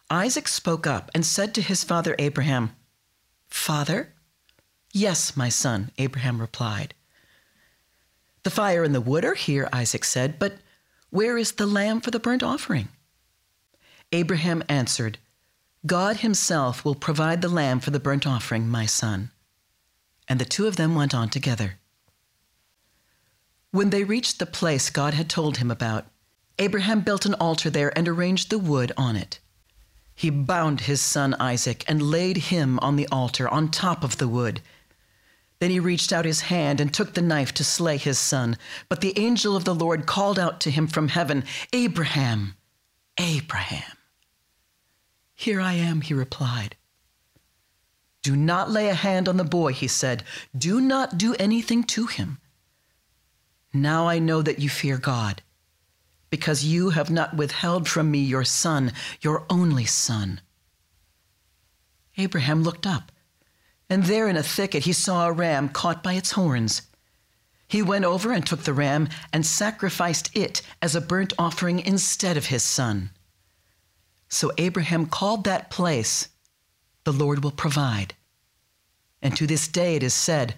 Isaac 0.08 0.48
spoke 0.48 0.86
up 0.86 1.10
and 1.14 1.26
said 1.26 1.52
to 1.54 1.60
his 1.60 1.84
father 1.84 2.16
Abraham, 2.18 2.70
Father? 3.48 4.14
Yes, 4.92 5.36
my 5.36 5.50
son, 5.50 5.90
Abraham 5.98 6.40
replied. 6.40 6.94
The 8.44 8.50
fire 8.50 8.82
and 8.82 8.94
the 8.94 9.00
wood 9.02 9.26
are 9.26 9.34
here, 9.34 9.68
Isaac 9.74 10.04
said, 10.04 10.38
but 10.38 10.54
where 11.14 11.38
is 11.38 11.52
the 11.52 11.64
lamb 11.64 12.00
for 12.00 12.10
the 12.10 12.18
burnt 12.18 12.42
offering? 12.42 12.88
Abraham 14.10 14.64
answered, 14.68 15.18
God 15.86 16.16
himself 16.16 16.84
will 16.84 16.96
provide 16.96 17.40
the 17.40 17.48
lamb 17.48 17.78
for 17.78 17.92
the 17.92 18.00
burnt 18.00 18.26
offering, 18.26 18.68
my 18.68 18.84
son. 18.84 19.30
And 20.26 20.40
the 20.40 20.44
two 20.44 20.66
of 20.66 20.74
them 20.74 20.96
went 20.96 21.14
on 21.14 21.28
together. 21.28 21.76
When 23.70 23.90
they 23.90 24.02
reached 24.02 24.40
the 24.40 24.44
place 24.60 24.90
God 24.90 25.14
had 25.14 25.30
told 25.30 25.58
him 25.58 25.70
about, 25.70 26.06
Abraham 26.58 27.02
built 27.02 27.26
an 27.26 27.34
altar 27.34 27.70
there 27.70 27.96
and 27.96 28.08
arranged 28.08 28.50
the 28.50 28.58
wood 28.58 28.90
on 28.96 29.14
it. 29.14 29.38
He 30.16 30.30
bound 30.30 30.80
his 30.80 31.00
son 31.00 31.34
Isaac 31.34 31.84
and 31.86 32.02
laid 32.02 32.38
him 32.50 32.80
on 32.80 32.96
the 32.96 33.06
altar 33.12 33.48
on 33.48 33.70
top 33.70 34.02
of 34.02 34.18
the 34.18 34.26
wood. 34.26 34.60
Then 35.64 35.70
he 35.70 35.80
reached 35.80 36.12
out 36.12 36.26
his 36.26 36.42
hand 36.42 36.78
and 36.78 36.92
took 36.92 37.14
the 37.14 37.22
knife 37.22 37.54
to 37.54 37.64
slay 37.64 37.96
his 37.96 38.18
son. 38.18 38.58
But 38.90 39.00
the 39.00 39.18
angel 39.18 39.56
of 39.56 39.64
the 39.64 39.74
Lord 39.74 40.04
called 40.04 40.38
out 40.38 40.60
to 40.60 40.70
him 40.70 40.86
from 40.86 41.08
heaven, 41.08 41.42
Abraham, 41.72 42.56
Abraham. 43.18 43.96
Here 45.34 45.62
I 45.62 45.72
am, 45.72 46.02
he 46.02 46.12
replied. 46.12 46.76
Do 48.20 48.36
not 48.36 48.70
lay 48.70 48.90
a 48.90 48.94
hand 48.94 49.26
on 49.26 49.38
the 49.38 49.42
boy, 49.42 49.72
he 49.72 49.88
said. 49.88 50.22
Do 50.54 50.82
not 50.82 51.16
do 51.16 51.34
anything 51.36 51.82
to 51.84 52.08
him. 52.08 52.40
Now 53.72 54.06
I 54.06 54.18
know 54.18 54.42
that 54.42 54.58
you 54.58 54.68
fear 54.68 54.98
God 54.98 55.40
because 56.28 56.62
you 56.62 56.90
have 56.90 57.08
not 57.08 57.38
withheld 57.38 57.88
from 57.88 58.10
me 58.10 58.18
your 58.18 58.44
son, 58.44 58.92
your 59.22 59.46
only 59.48 59.86
son. 59.86 60.42
Abraham 62.18 62.62
looked 62.62 62.86
up, 62.86 63.10
and 63.88 64.04
there 64.04 64.28
in 64.28 64.36
a 64.36 64.42
thicket 64.42 64.84
he 64.84 64.92
saw 64.92 65.26
a 65.26 65.32
ram 65.32 65.68
caught 65.68 66.02
by 66.02 66.14
its 66.14 66.32
horns. 66.32 66.82
He 67.68 67.82
went 67.82 68.04
over 68.04 68.32
and 68.32 68.46
took 68.46 68.62
the 68.64 68.72
ram 68.72 69.08
and 69.32 69.44
sacrificed 69.44 70.30
it 70.36 70.62
as 70.80 70.94
a 70.94 71.00
burnt 71.00 71.32
offering 71.38 71.80
instead 71.80 72.36
of 72.36 72.46
his 72.46 72.62
son. 72.62 73.10
So 74.28 74.52
Abraham 74.58 75.06
called 75.06 75.44
that 75.44 75.70
place, 75.70 76.28
The 77.04 77.12
Lord 77.12 77.42
will 77.42 77.50
provide. 77.50 78.14
And 79.22 79.36
to 79.36 79.46
this 79.46 79.68
day 79.68 79.96
it 79.96 80.02
is 80.02 80.14
said, 80.14 80.54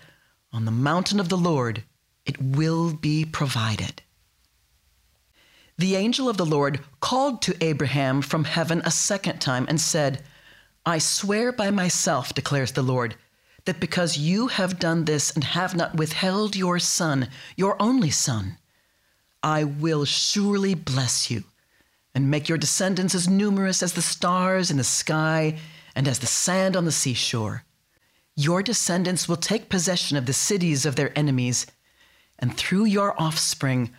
On 0.53 0.65
the 0.65 0.71
mountain 0.71 1.21
of 1.21 1.29
the 1.29 1.37
Lord 1.37 1.85
it 2.25 2.41
will 2.41 2.93
be 2.93 3.25
provided 3.25 4.03
the 5.79 5.97
angel 5.97 6.29
of 6.29 6.37
the 6.37 6.47
Lord 6.47 6.81
called 7.01 7.43
to 7.43 7.57
Abraham 7.63 8.23
from 8.23 8.45
heaven 8.45 8.81
a 8.85 8.91
second 8.91 9.41
time 9.41 9.67
and 9.69 9.81
said, 9.81 10.23
I 10.89 10.99
swear 10.99 11.51
by 11.51 11.73
myself, 11.73 12.33
declares 12.33 12.71
the 12.71 12.83
Lord, 12.83 13.17
that 13.65 13.81
because 13.81 14.17
you 14.17 14.47
have 14.47 14.79
done 14.79 15.05
this 15.05 15.33
and 15.33 15.43
have 15.43 15.75
not 15.75 15.97
withheld 15.97 16.55
your 16.55 16.79
son, 16.79 17.29
your 17.57 17.75
only 17.83 18.11
son, 18.11 18.59
I 19.43 19.65
will 19.65 20.05
surely 20.05 20.75
bless 20.75 21.29
you 21.29 21.43
and 22.15 22.31
make 22.31 22.49
your 22.49 22.57
descendants 22.57 23.17
as 23.17 23.29
numerous 23.29 23.83
as 23.83 23.95
the 23.95 24.01
stars 24.01 24.71
in 24.71 24.77
the 24.77 24.85
sky 24.85 25.59
and 25.97 26.07
as 26.07 26.21
the 26.21 26.27
sand 26.27 26.77
on 26.77 26.85
the 26.85 26.93
seashore. 26.93 27.65
Your 28.37 28.63
descendants 28.63 29.29
will 29.29 29.37
take 29.37 29.69
possession 29.69 30.17
of 30.17 30.27
the 30.27 30.33
cities 30.33 30.87
of 30.87 30.95
their 30.95 31.17
enemies, 31.19 31.67
and 32.39 32.57
through 32.57 32.85
your 32.85 33.21
offspring, 33.21 33.91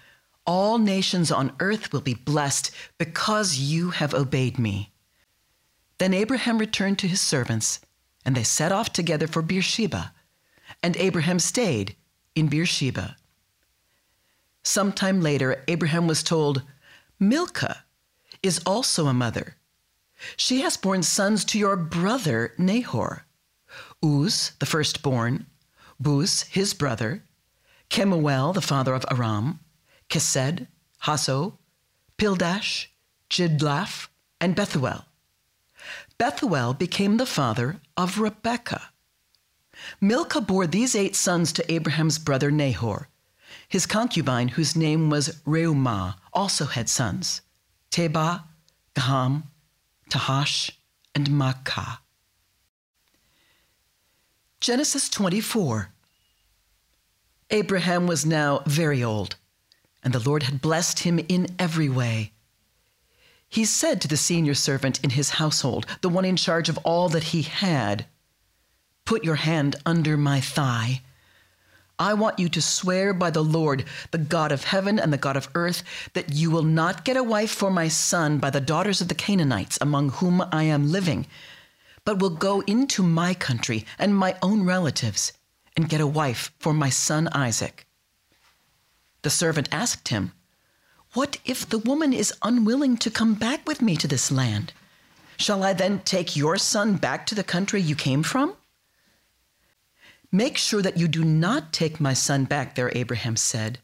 all 0.46 0.78
nations 0.78 1.34
on 1.34 1.52
earth 1.60 1.92
will 1.92 2.00
be 2.00 2.14
blessed 2.14 2.72
because 2.98 3.58
you 3.58 3.90
have 3.90 4.14
obeyed 4.14 4.58
me. 4.58 4.94
Then 5.98 6.14
Abraham 6.14 6.58
returned 6.58 7.00
to 7.00 7.08
his 7.08 7.22
servants, 7.22 7.80
and 8.24 8.36
they 8.36 8.44
set 8.44 8.72
off 8.72 8.94
together 8.94 9.28
for 9.28 9.42
Beersheba, 9.42 10.14
and 10.84 10.96
Abraham 10.98 11.40
stayed 11.40 11.96
in 12.36 12.48
Beersheba. 12.48 13.16
Some 14.64 14.92
time 14.92 15.22
later, 15.22 15.64
Abraham 15.68 16.08
was 16.08 16.24
told, 16.24 16.62
Milcah 17.20 17.84
is 18.44 18.62
also 18.66 19.08
a 19.08 19.14
mother. 19.14 19.56
She 20.36 20.62
has 20.62 20.78
borne 20.78 21.04
sons 21.04 21.46
to 21.46 21.58
your 21.58 21.76
brother 21.76 22.54
Nahor, 22.58 23.26
Uz, 24.04 24.52
the 24.60 24.66
firstborn, 24.66 25.48
Buz, 26.00 26.44
his 26.44 26.74
brother, 26.74 27.24
Kemuel, 27.90 28.54
the 28.54 28.62
father 28.62 28.94
of 28.94 29.06
Aram, 29.10 29.60
Kesed, 30.10 30.68
Hazo, 31.04 31.58
Pildash, 32.18 32.88
Jidlaph, 33.30 34.10
and 34.40 34.56
Bethuel. 34.56 35.07
Bethuel 36.18 36.74
became 36.74 37.18
the 37.18 37.26
father 37.26 37.80
of 37.96 38.20
Rebekah. 38.20 38.90
Milcah 40.02 40.42
bore 40.42 40.66
these 40.66 40.96
eight 40.96 41.16
sons 41.16 41.52
to 41.54 41.72
Abraham's 41.72 42.18
brother 42.18 42.50
Nahor. 42.50 43.10
His 43.68 43.86
concubine, 43.86 44.50
whose 44.50 44.76
name 44.76 45.10
was 45.10 45.42
Reumah, 45.46 46.16
also 46.34 46.66
had 46.66 46.90
sons 46.90 47.42
Tebah, 47.92 48.44
Gaham, 48.96 49.44
Tahash, 50.10 50.72
and 51.14 51.28
Maakah. 51.28 52.00
Genesis 54.60 55.10
24. 55.10 55.90
Abraham 57.50 58.08
was 58.08 58.26
now 58.26 58.62
very 58.66 59.04
old 59.04 59.36
and 60.08 60.14
the 60.14 60.30
Lord 60.30 60.44
had 60.44 60.62
blessed 60.62 61.00
him 61.00 61.20
in 61.28 61.48
every 61.60 61.90
way. 61.90 62.32
He 63.50 63.66
said 63.66 64.02
to 64.02 64.08
the 64.08 64.18
senior 64.18 64.54
servant 64.54 65.00
in 65.04 65.12
his 65.12 65.32
household, 65.32 65.86
the 66.02 66.10
one 66.10 66.26
in 66.26 66.36
charge 66.36 66.70
of 66.70 66.78
all 66.80 67.10
that 67.10 67.26
he 67.26 67.44
had, 67.44 68.06
Put 69.06 69.24
your 69.24 69.36
hand 69.36 69.78
under 69.86 70.18
my 70.18 70.42
thigh. 70.42 71.02
I 72.00 72.14
want 72.14 72.38
you 72.38 72.50
to 72.50 72.62
swear 72.62 73.14
by 73.14 73.32
the 73.32 73.44
Lord, 73.44 73.86
the 74.12 74.20
God 74.20 74.52
of 74.52 74.66
heaven 74.66 75.00
and 75.00 75.12
the 75.12 75.18
God 75.18 75.36
of 75.36 75.50
earth, 75.56 75.82
that 76.14 76.34
you 76.34 76.52
will 76.52 76.64
not 76.64 77.06
get 77.06 77.18
a 77.18 77.24
wife 77.24 77.50
for 77.50 77.72
my 77.72 77.88
son 77.88 78.38
by 78.38 78.52
the 78.52 78.62
daughters 78.62 79.02
of 79.02 79.08
the 79.08 79.16
Canaanites 79.16 79.80
among 79.82 80.10
whom 80.10 80.44
I 80.52 80.64
am 80.64 80.92
living, 80.92 81.26
but 82.06 82.20
will 82.20 82.30
go 82.30 82.62
into 82.62 83.02
my 83.02 83.34
country 83.34 83.86
and 83.98 84.16
my 84.16 84.36
own 84.44 84.64
relatives 84.64 85.34
and 85.76 85.90
get 85.90 86.02
a 86.02 86.06
wife 86.06 86.52
for 86.60 86.74
my 86.74 86.90
son 86.90 87.30
Isaac. 87.32 87.88
The 89.24 89.30
servant 89.32 89.68
asked 89.72 90.10
him, 90.10 90.34
What 91.18 91.40
if 91.46 91.68
the 91.68 91.80
woman 91.80 92.14
is 92.14 92.32
unwilling 92.44 92.96
to 92.98 93.10
come 93.10 93.34
back 93.34 93.68
with 93.68 93.82
me 93.82 93.96
to 93.96 94.08
this 94.08 94.32
land? 94.32 94.72
Shall 95.38 95.64
I 95.64 95.74
then 95.74 96.02
take 96.02 96.36
your 96.36 96.58
son 96.58 96.98
back 96.98 97.26
to 97.26 97.34
the 97.34 97.44
country 97.44 97.82
you 97.82 97.96
came 97.96 98.22
from? 98.22 98.54
Make 100.32 100.58
sure 100.58 100.84
that 100.84 100.98
you 100.98 101.08
do 101.08 101.24
not 101.24 101.74
take 101.74 102.00
my 102.00 102.14
son 102.14 102.44
back 102.46 102.76
there, 102.76 102.92
Abraham 102.94 103.36
said. 103.36 103.80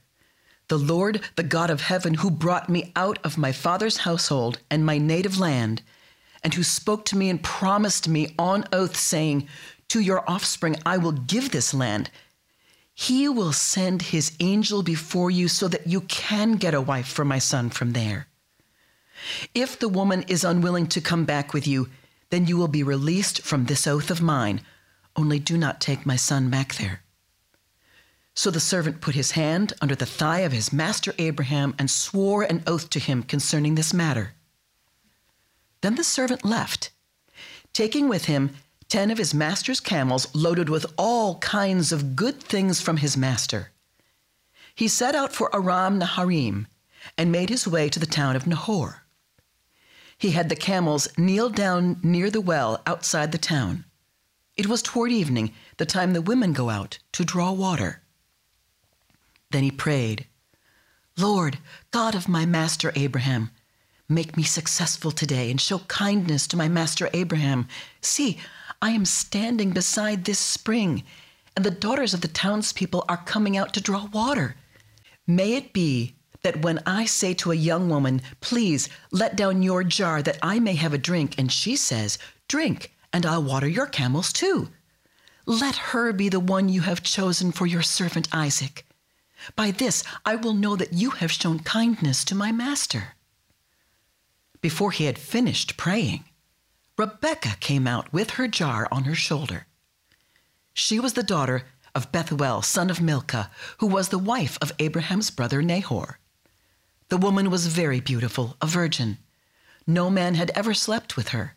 The 0.68 0.78
Lord, 0.78 1.22
the 1.36 1.42
God 1.42 1.72
of 1.72 1.82
heaven, 1.82 2.14
who 2.14 2.30
brought 2.30 2.70
me 2.70 2.92
out 2.96 3.18
of 3.24 3.36
my 3.36 3.52
father's 3.52 4.06
household 4.06 4.60
and 4.70 4.86
my 4.86 5.00
native 5.00 5.40
land, 5.40 5.82
and 6.44 6.54
who 6.54 6.62
spoke 6.62 7.04
to 7.06 7.18
me 7.18 7.32
and 7.32 7.42
promised 7.42 8.08
me 8.08 8.36
on 8.38 8.64
oath, 8.72 8.96
saying, 8.96 9.48
To 9.90 10.00
your 10.00 10.24
offspring 10.30 10.76
I 10.86 11.00
will 11.00 11.14
give 11.14 11.50
this 11.50 11.74
land. 11.74 12.12
He 12.94 13.28
will 13.28 13.54
send 13.54 14.02
his 14.02 14.34
angel 14.40 14.84
before 14.84 15.32
you 15.32 15.48
so 15.48 15.68
that 15.68 15.88
you 15.88 16.02
can 16.02 16.54
get 16.54 16.74
a 16.74 16.82
wife 16.82 17.08
for 17.08 17.26
my 17.26 17.40
son 17.40 17.70
from 17.70 17.94
there. 17.94 18.28
If 19.56 19.80
the 19.80 19.90
woman 19.90 20.24
is 20.28 20.44
unwilling 20.44 20.88
to 20.88 21.02
come 21.02 21.26
back 21.26 21.54
with 21.54 21.66
you, 21.66 21.90
then 22.30 22.46
you 22.46 22.58
will 22.58 22.68
be 22.68 22.84
released 22.84 23.42
from 23.42 23.66
this 23.66 23.88
oath 23.88 24.10
of 24.12 24.22
mine 24.22 24.62
only 25.16 25.40
do 25.40 25.58
not 25.58 25.80
take 25.80 26.06
my 26.06 26.16
son 26.16 26.50
back 26.50 26.76
there. 26.76 27.02
So 28.36 28.50
the 28.50 28.60
servant 28.60 29.02
put 29.02 29.14
his 29.14 29.32
hand 29.32 29.74
under 29.82 29.96
the 29.96 30.08
thigh 30.08 30.40
of 30.40 30.52
his 30.52 30.74
master 30.74 31.14
Abraham 31.20 31.76
and 31.78 31.90
swore 31.90 32.44
an 32.44 32.64
oath 32.66 32.90
to 32.92 33.00
him 33.00 33.22
concerning 33.22 33.76
this 33.76 33.94
matter. 33.94 34.34
Then 35.82 35.96
the 35.96 36.04
servant 36.04 36.44
left, 36.44 36.90
taking 37.74 38.10
with 38.10 38.26
him 38.26 38.56
ten 38.94 39.10
of 39.10 39.18
his 39.18 39.34
master's 39.34 39.80
camels 39.80 40.28
loaded 40.36 40.70
with 40.70 40.86
all 41.00 41.40
kinds 41.40 41.92
of 41.92 42.16
good 42.16 42.40
things 42.40 42.80
from 42.80 42.98
his 42.98 43.18
master. 43.18 43.72
He 44.76 44.88
set 44.88 45.16
out 45.16 45.34
for 45.34 45.50
Aram 45.52 46.00
Naharaim 46.00 46.68
and 47.18 47.32
made 47.32 47.50
his 47.50 47.68
way 47.68 47.90
to 47.90 47.98
the 47.98 48.06
town 48.06 48.36
of 48.36 48.46
Nahor. 48.46 49.02
He 50.16 50.30
had 50.30 50.48
the 50.48 50.56
camels 50.56 51.08
kneel 51.18 51.50
down 51.50 52.02
near 52.04 52.30
the 52.30 52.40
well 52.40 52.84
outside 52.86 53.32
the 53.32 53.40
town. 53.40 53.86
It 54.56 54.68
was 54.68 54.84
toward 54.84 55.12
evening, 55.12 55.54
the 55.78 55.88
time 55.88 56.14
the 56.14 56.22
women 56.22 56.54
go 56.54 56.70
out 56.70 57.00
to 57.14 57.26
draw 57.26 57.52
water. 57.52 58.04
Then 59.50 59.64
he 59.64 59.72
prayed, 59.72 60.28
Lord, 61.18 61.58
God 61.90 62.14
of 62.14 62.30
my 62.30 62.46
master 62.46 62.94
Abraham, 62.96 63.50
make 64.08 64.38
me 64.38 64.44
successful 64.44 65.10
today 65.10 65.50
and 65.50 65.60
show 65.60 65.80
kindness 65.80 66.46
to 66.46 66.58
my 66.58 66.68
master 66.68 67.10
Abraham. 67.12 67.68
See, 68.02 68.38
I 68.84 68.90
am 68.90 69.06
standing 69.06 69.72
beside 69.72 70.26
this 70.26 70.40
spring, 70.40 71.06
and 71.56 71.64
the 71.64 71.72
daughters 71.72 72.14
of 72.14 72.20
the 72.20 72.28
townspeople 72.28 73.06
are 73.08 73.16
coming 73.16 73.56
out 73.56 73.74
to 73.76 73.82
draw 73.82 74.08
water. 74.08 74.58
May 75.26 75.54
it 75.54 75.72
be 75.72 76.16
that 76.42 76.64
when 76.64 76.82
I 76.86 77.06
say 77.06 77.34
to 77.36 77.54
a 77.54 77.56
young 77.56 77.88
woman, 77.88 78.22
Please 78.42 78.90
let 79.10 79.38
down 79.38 79.64
your 79.64 79.86
jar 79.86 80.22
that 80.24 80.38
I 80.42 80.60
may 80.60 80.76
have 80.76 80.94
a 80.94 80.98
drink, 80.98 81.36
and 81.38 81.50
she 81.50 81.78
says, 81.78 82.18
Drink, 82.50 82.94
and 83.14 83.26
I'll 83.26 83.42
water 83.42 83.70
your 83.70 83.86
camels 83.86 84.34
too. 84.34 84.68
Let 85.46 85.94
her 85.94 86.12
be 86.12 86.28
the 86.28 86.42
one 86.42 86.68
you 86.68 86.82
have 86.82 87.04
chosen 87.04 87.54
for 87.54 87.66
your 87.66 87.84
servant 87.84 88.28
Isaac. 88.34 88.86
By 89.56 89.72
this 89.72 90.04
I 90.26 90.36
will 90.36 90.54
know 90.54 90.76
that 90.76 90.92
you 90.92 91.12
have 91.12 91.32
shown 91.32 91.60
kindness 91.60 92.26
to 92.26 92.36
my 92.36 92.52
master. 92.52 93.16
Before 94.60 94.92
he 94.92 95.06
had 95.06 95.18
finished 95.18 95.78
praying, 95.78 96.26
Rebekah 96.98 97.58
came 97.60 97.88
out 97.88 98.12
with 98.14 98.32
her 98.32 98.48
jar 98.48 98.88
on 98.92 99.06
her 99.06 99.16
shoulder. 99.16 99.66
She 100.74 101.00
was 101.00 101.14
the 101.14 101.24
daughter 101.24 101.64
of 101.96 102.12
Bethuel, 102.12 102.62
son 102.62 102.90
of 102.90 103.02
Milcah, 103.02 103.52
who 103.80 103.88
was 103.88 104.10
the 104.10 104.18
wife 104.18 104.58
of 104.62 104.72
Abraham's 104.80 105.30
brother 105.30 105.62
Nahor. 105.62 106.20
The 107.10 107.18
woman 107.18 107.50
was 107.50 107.68
very 107.68 108.00
beautiful, 108.00 108.58
a 108.62 108.68
virgin. 108.68 109.18
No 109.86 110.10
man 110.10 110.36
had 110.36 110.52
ever 110.56 110.74
slept 110.74 111.16
with 111.16 111.30
her 111.30 111.56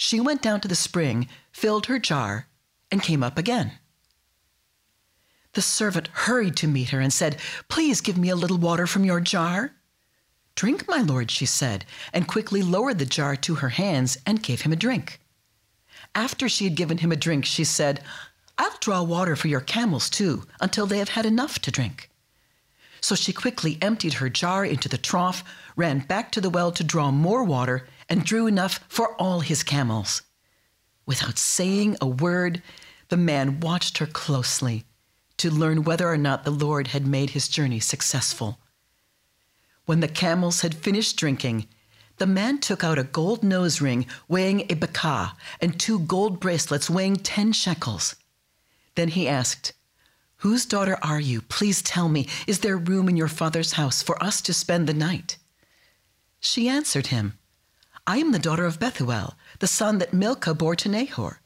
she 0.00 0.20
went 0.20 0.40
down 0.40 0.60
to 0.60 0.68
the 0.68 0.76
spring, 0.76 1.28
filled 1.50 1.86
her 1.86 1.98
jar, 1.98 2.46
and 2.90 3.02
came 3.02 3.22
up 3.22 3.36
again. 3.36 3.72
The 5.54 5.60
servant 5.60 6.08
hurried 6.12 6.56
to 6.58 6.68
meet 6.68 6.90
her 6.90 7.00
and 7.00 7.12
said, 7.12 7.36
Please 7.68 8.00
give 8.00 8.16
me 8.16 8.28
a 8.28 8.36
little 8.36 8.58
water 8.58 8.86
from 8.86 9.04
your 9.04 9.18
jar. 9.18 9.72
Drink, 10.58 10.88
my 10.88 11.00
lord, 11.02 11.30
she 11.30 11.46
said, 11.46 11.84
and 12.12 12.26
quickly 12.26 12.62
lowered 12.62 12.98
the 12.98 13.06
jar 13.06 13.36
to 13.36 13.54
her 13.54 13.68
hands 13.68 14.18
and 14.26 14.42
gave 14.42 14.62
him 14.62 14.72
a 14.72 14.82
drink. 14.84 15.20
After 16.16 16.48
she 16.48 16.64
had 16.64 16.74
given 16.74 16.98
him 16.98 17.12
a 17.12 17.16
drink, 17.16 17.44
she 17.44 17.62
said, 17.62 18.02
I'll 18.58 18.76
draw 18.80 19.04
water 19.04 19.36
for 19.36 19.46
your 19.46 19.60
camels 19.60 20.10
too, 20.10 20.48
until 20.60 20.84
they 20.84 20.98
have 20.98 21.10
had 21.10 21.24
enough 21.24 21.60
to 21.60 21.70
drink. 21.70 22.10
So 23.00 23.14
she 23.14 23.32
quickly 23.32 23.78
emptied 23.80 24.14
her 24.14 24.28
jar 24.28 24.64
into 24.64 24.88
the 24.88 24.98
trough, 24.98 25.44
ran 25.76 26.00
back 26.00 26.32
to 26.32 26.40
the 26.40 26.50
well 26.50 26.72
to 26.72 26.82
draw 26.82 27.12
more 27.12 27.44
water, 27.44 27.86
and 28.08 28.24
drew 28.24 28.48
enough 28.48 28.80
for 28.88 29.14
all 29.14 29.38
his 29.38 29.62
camels. 29.62 30.22
Without 31.06 31.38
saying 31.38 31.96
a 32.00 32.08
word, 32.08 32.62
the 33.10 33.16
man 33.16 33.60
watched 33.60 33.98
her 33.98 34.06
closely 34.06 34.86
to 35.36 35.52
learn 35.52 35.84
whether 35.84 36.08
or 36.08 36.18
not 36.18 36.42
the 36.42 36.50
Lord 36.50 36.88
had 36.88 37.06
made 37.06 37.30
his 37.30 37.46
journey 37.46 37.78
successful. 37.78 38.58
When 39.88 40.00
the 40.00 40.06
camels 40.06 40.60
had 40.60 40.74
finished 40.74 41.16
drinking, 41.16 41.66
the 42.18 42.26
man 42.26 42.58
took 42.58 42.84
out 42.84 42.98
a 42.98 43.04
gold 43.04 43.42
nose 43.42 43.80
ring 43.80 44.04
weighing 44.28 44.70
a 44.70 44.74
bekah 44.74 45.32
and 45.62 45.80
two 45.80 46.00
gold 46.00 46.40
bracelets 46.40 46.90
weighing 46.90 47.16
ten 47.16 47.52
shekels. 47.54 48.14
Then 48.96 49.08
he 49.08 49.26
asked, 49.26 49.72
Whose 50.44 50.66
daughter 50.66 50.98
are 51.00 51.20
you? 51.20 51.40
Please 51.40 51.80
tell 51.80 52.10
me, 52.10 52.28
is 52.46 52.58
there 52.58 52.76
room 52.76 53.08
in 53.08 53.16
your 53.16 53.28
father's 53.28 53.72
house 53.80 54.02
for 54.02 54.22
us 54.22 54.42
to 54.42 54.52
spend 54.52 54.86
the 54.86 54.92
night? 54.92 55.38
She 56.38 56.68
answered 56.68 57.06
him, 57.06 57.38
I 58.06 58.18
am 58.18 58.32
the 58.32 58.38
daughter 58.38 58.66
of 58.66 58.78
Bethuel, 58.78 59.38
the 59.60 59.66
son 59.66 59.96
that 60.00 60.12
Milcah 60.12 60.52
bore 60.52 60.76
to 60.76 60.90
Nahor. 60.90 61.40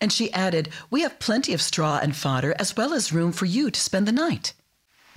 And 0.00 0.12
she 0.12 0.32
added, 0.32 0.70
We 0.90 1.02
have 1.02 1.20
plenty 1.20 1.54
of 1.54 1.62
straw 1.62 2.00
and 2.02 2.16
fodder, 2.16 2.56
as 2.58 2.76
well 2.76 2.92
as 2.92 3.12
room 3.12 3.30
for 3.30 3.46
you 3.46 3.70
to 3.70 3.80
spend 3.80 4.08
the 4.08 4.10
night. 4.26 4.52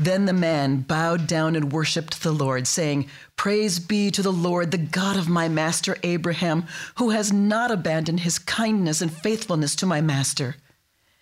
Then 0.02 0.26
the 0.26 0.34
man 0.34 0.78
bowed 0.78 1.28
down 1.28 1.56
and 1.56 1.72
worshipped 1.72 2.24
the 2.24 2.32
Lord, 2.32 2.66
saying, 2.66 3.08
Praise 3.36 3.78
be 3.78 4.10
to 4.10 4.24
the 4.24 4.34
Lord, 4.34 4.72
the 4.72 4.80
God 4.80 5.16
of 5.16 5.30
my 5.30 5.48
master 5.48 5.96
Abraham, 6.02 6.66
who 6.96 7.12
has 7.12 7.32
not 7.32 7.70
abandoned 7.70 8.22
his 8.22 8.40
kindness 8.40 9.00
and 9.00 9.14
faithfulness 9.14 9.76
to 9.76 9.86
my 9.86 10.02
master. 10.02 10.56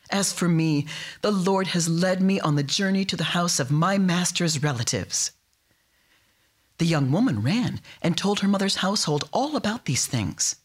As 0.10 0.32
for 0.32 0.48
me, 0.48 0.88
the 1.22 1.30
Lord 1.30 1.68
has 1.68 1.89
led 1.89 2.22
me 2.22 2.39
on 2.39 2.56
the 2.56 2.63
journey 2.63 3.04
to 3.04 3.18
the 3.18 3.36
house 3.36 3.60
of 3.60 3.70
my 3.70 3.98
master's 3.98 4.63
relatives. 4.63 5.32
The 6.78 6.86
young 6.86 7.12
woman 7.12 7.42
ran 7.42 7.82
and 8.02 8.18
told 8.18 8.39
her 8.39 8.48
mother's 8.48 8.78
household 8.78 9.28
all 9.34 9.58
about 9.58 9.84
these 9.84 10.06
things. 10.06 10.56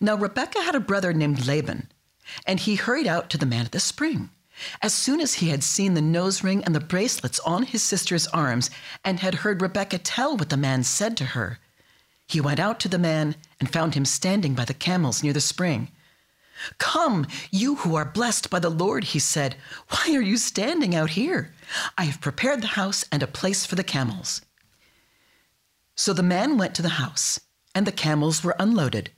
Now 0.00 0.16
Rebekah 0.16 0.62
had 0.62 0.74
a 0.74 0.80
brother 0.80 1.12
named 1.12 1.46
Laban, 1.46 1.92
and 2.48 2.58
he 2.58 2.74
hurried 2.74 3.06
out 3.06 3.30
to 3.30 3.38
the 3.38 3.46
man 3.46 3.64
at 3.66 3.70
the 3.70 3.78
spring. 3.78 4.30
As 4.80 4.92
soon 4.92 5.20
as 5.20 5.34
he 5.34 5.48
had 5.48 5.64
seen 5.64 5.94
the 5.94 6.02
nose 6.02 6.44
ring 6.44 6.62
and 6.64 6.74
the 6.74 6.80
bracelets 6.80 7.40
on 7.40 7.64
his 7.64 7.82
sister's 7.82 8.26
arms, 8.28 8.70
and 9.04 9.20
had 9.20 9.36
heard 9.36 9.62
Rebekah 9.62 9.98
tell 9.98 10.36
what 10.36 10.50
the 10.50 10.56
man 10.56 10.84
said 10.84 11.16
to 11.18 11.24
her, 11.26 11.58
he 12.28 12.40
went 12.40 12.60
out 12.60 12.80
to 12.80 12.88
the 12.88 12.98
man 12.98 13.36
and 13.60 13.72
found 13.72 13.94
him 13.94 14.04
standing 14.04 14.54
by 14.54 14.64
the 14.64 14.74
camels 14.74 15.22
near 15.22 15.32
the 15.32 15.40
spring. 15.40 15.88
Come, 16.78 17.26
you 17.50 17.76
who 17.76 17.94
are 17.96 18.04
blessed 18.04 18.50
by 18.50 18.58
the 18.58 18.70
Lord, 18.70 19.04
he 19.04 19.18
said. 19.18 19.56
Why 19.88 20.14
are 20.14 20.22
you 20.22 20.36
standing 20.36 20.94
out 20.94 21.10
here? 21.10 21.52
I 21.98 22.04
have 22.04 22.20
prepared 22.20 22.62
the 22.62 22.68
house 22.68 23.04
and 23.10 23.22
a 23.22 23.26
place 23.26 23.66
for 23.66 23.74
the 23.74 23.84
camels. 23.84 24.42
So 25.96 26.12
the 26.12 26.22
man 26.22 26.58
went 26.58 26.74
to 26.76 26.82
the 26.82 27.00
house, 27.00 27.40
and 27.74 27.86
the 27.86 27.92
camels 27.92 28.44
were 28.44 28.56
unloaded. 28.58 29.10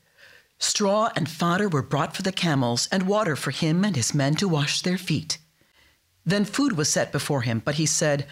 Straw 0.65 1.11
and 1.15 1.29
fodder 1.29 1.69
were 1.69 1.83
brought 1.83 2.17
for 2.17 2.23
the 2.23 2.33
camels, 2.33 2.89
and 2.91 3.07
water 3.07 3.37
for 3.37 3.51
him 3.51 3.85
and 3.85 3.95
his 3.95 4.15
men 4.15 4.35
to 4.37 4.49
wash 4.49 4.81
their 4.81 4.97
feet. 4.97 5.37
Then 6.25 6.47
food 6.47 6.79
was 6.79 6.89
set 6.89 7.13
before 7.13 7.43
him, 7.43 7.61
but 7.63 7.75
he 7.75 7.85
said, 7.85 8.27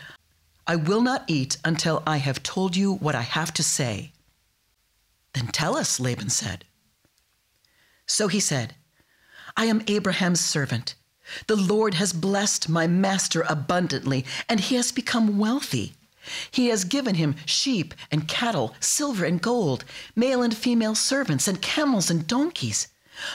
I 0.67 0.77
will 0.77 1.03
not 1.03 1.25
eat 1.27 1.59
until 1.63 2.03
I 2.07 2.17
have 2.17 2.43
told 2.43 2.75
you 2.75 2.95
what 2.95 3.15
I 3.15 3.21
have 3.21 3.53
to 3.55 3.63
say. 3.63 4.13
Then 5.35 5.49
tell 5.49 5.77
us, 5.77 6.01
Laban 6.01 6.31
said. 6.31 6.65
So 8.07 8.29
he 8.29 8.41
said, 8.41 8.77
I 9.55 9.67
am 9.67 9.85
Abraham's 9.87 10.41
servant. 10.41 10.95
The 11.49 11.57
Lord 11.57 11.95
has 11.95 12.15
blessed 12.15 12.67
my 12.67 12.87
master 12.87 13.45
abundantly, 13.47 14.25
and 14.49 14.59
he 14.59 14.77
has 14.77 14.91
become 14.91 15.39
wealthy. 15.39 15.93
He 16.51 16.69
has 16.69 16.85
given 16.85 17.17
him 17.17 17.37
sheep 17.47 17.95
and 18.11 18.29
cattle, 18.29 18.75
silver 18.81 19.25
and 19.25 19.41
gold, 19.41 19.85
male 20.15 20.43
and 20.43 20.57
female 20.57 20.95
servants, 20.95 21.49
and 21.49 21.61
camels 21.61 22.11
and 22.11 22.27
donkeys. 22.27 22.89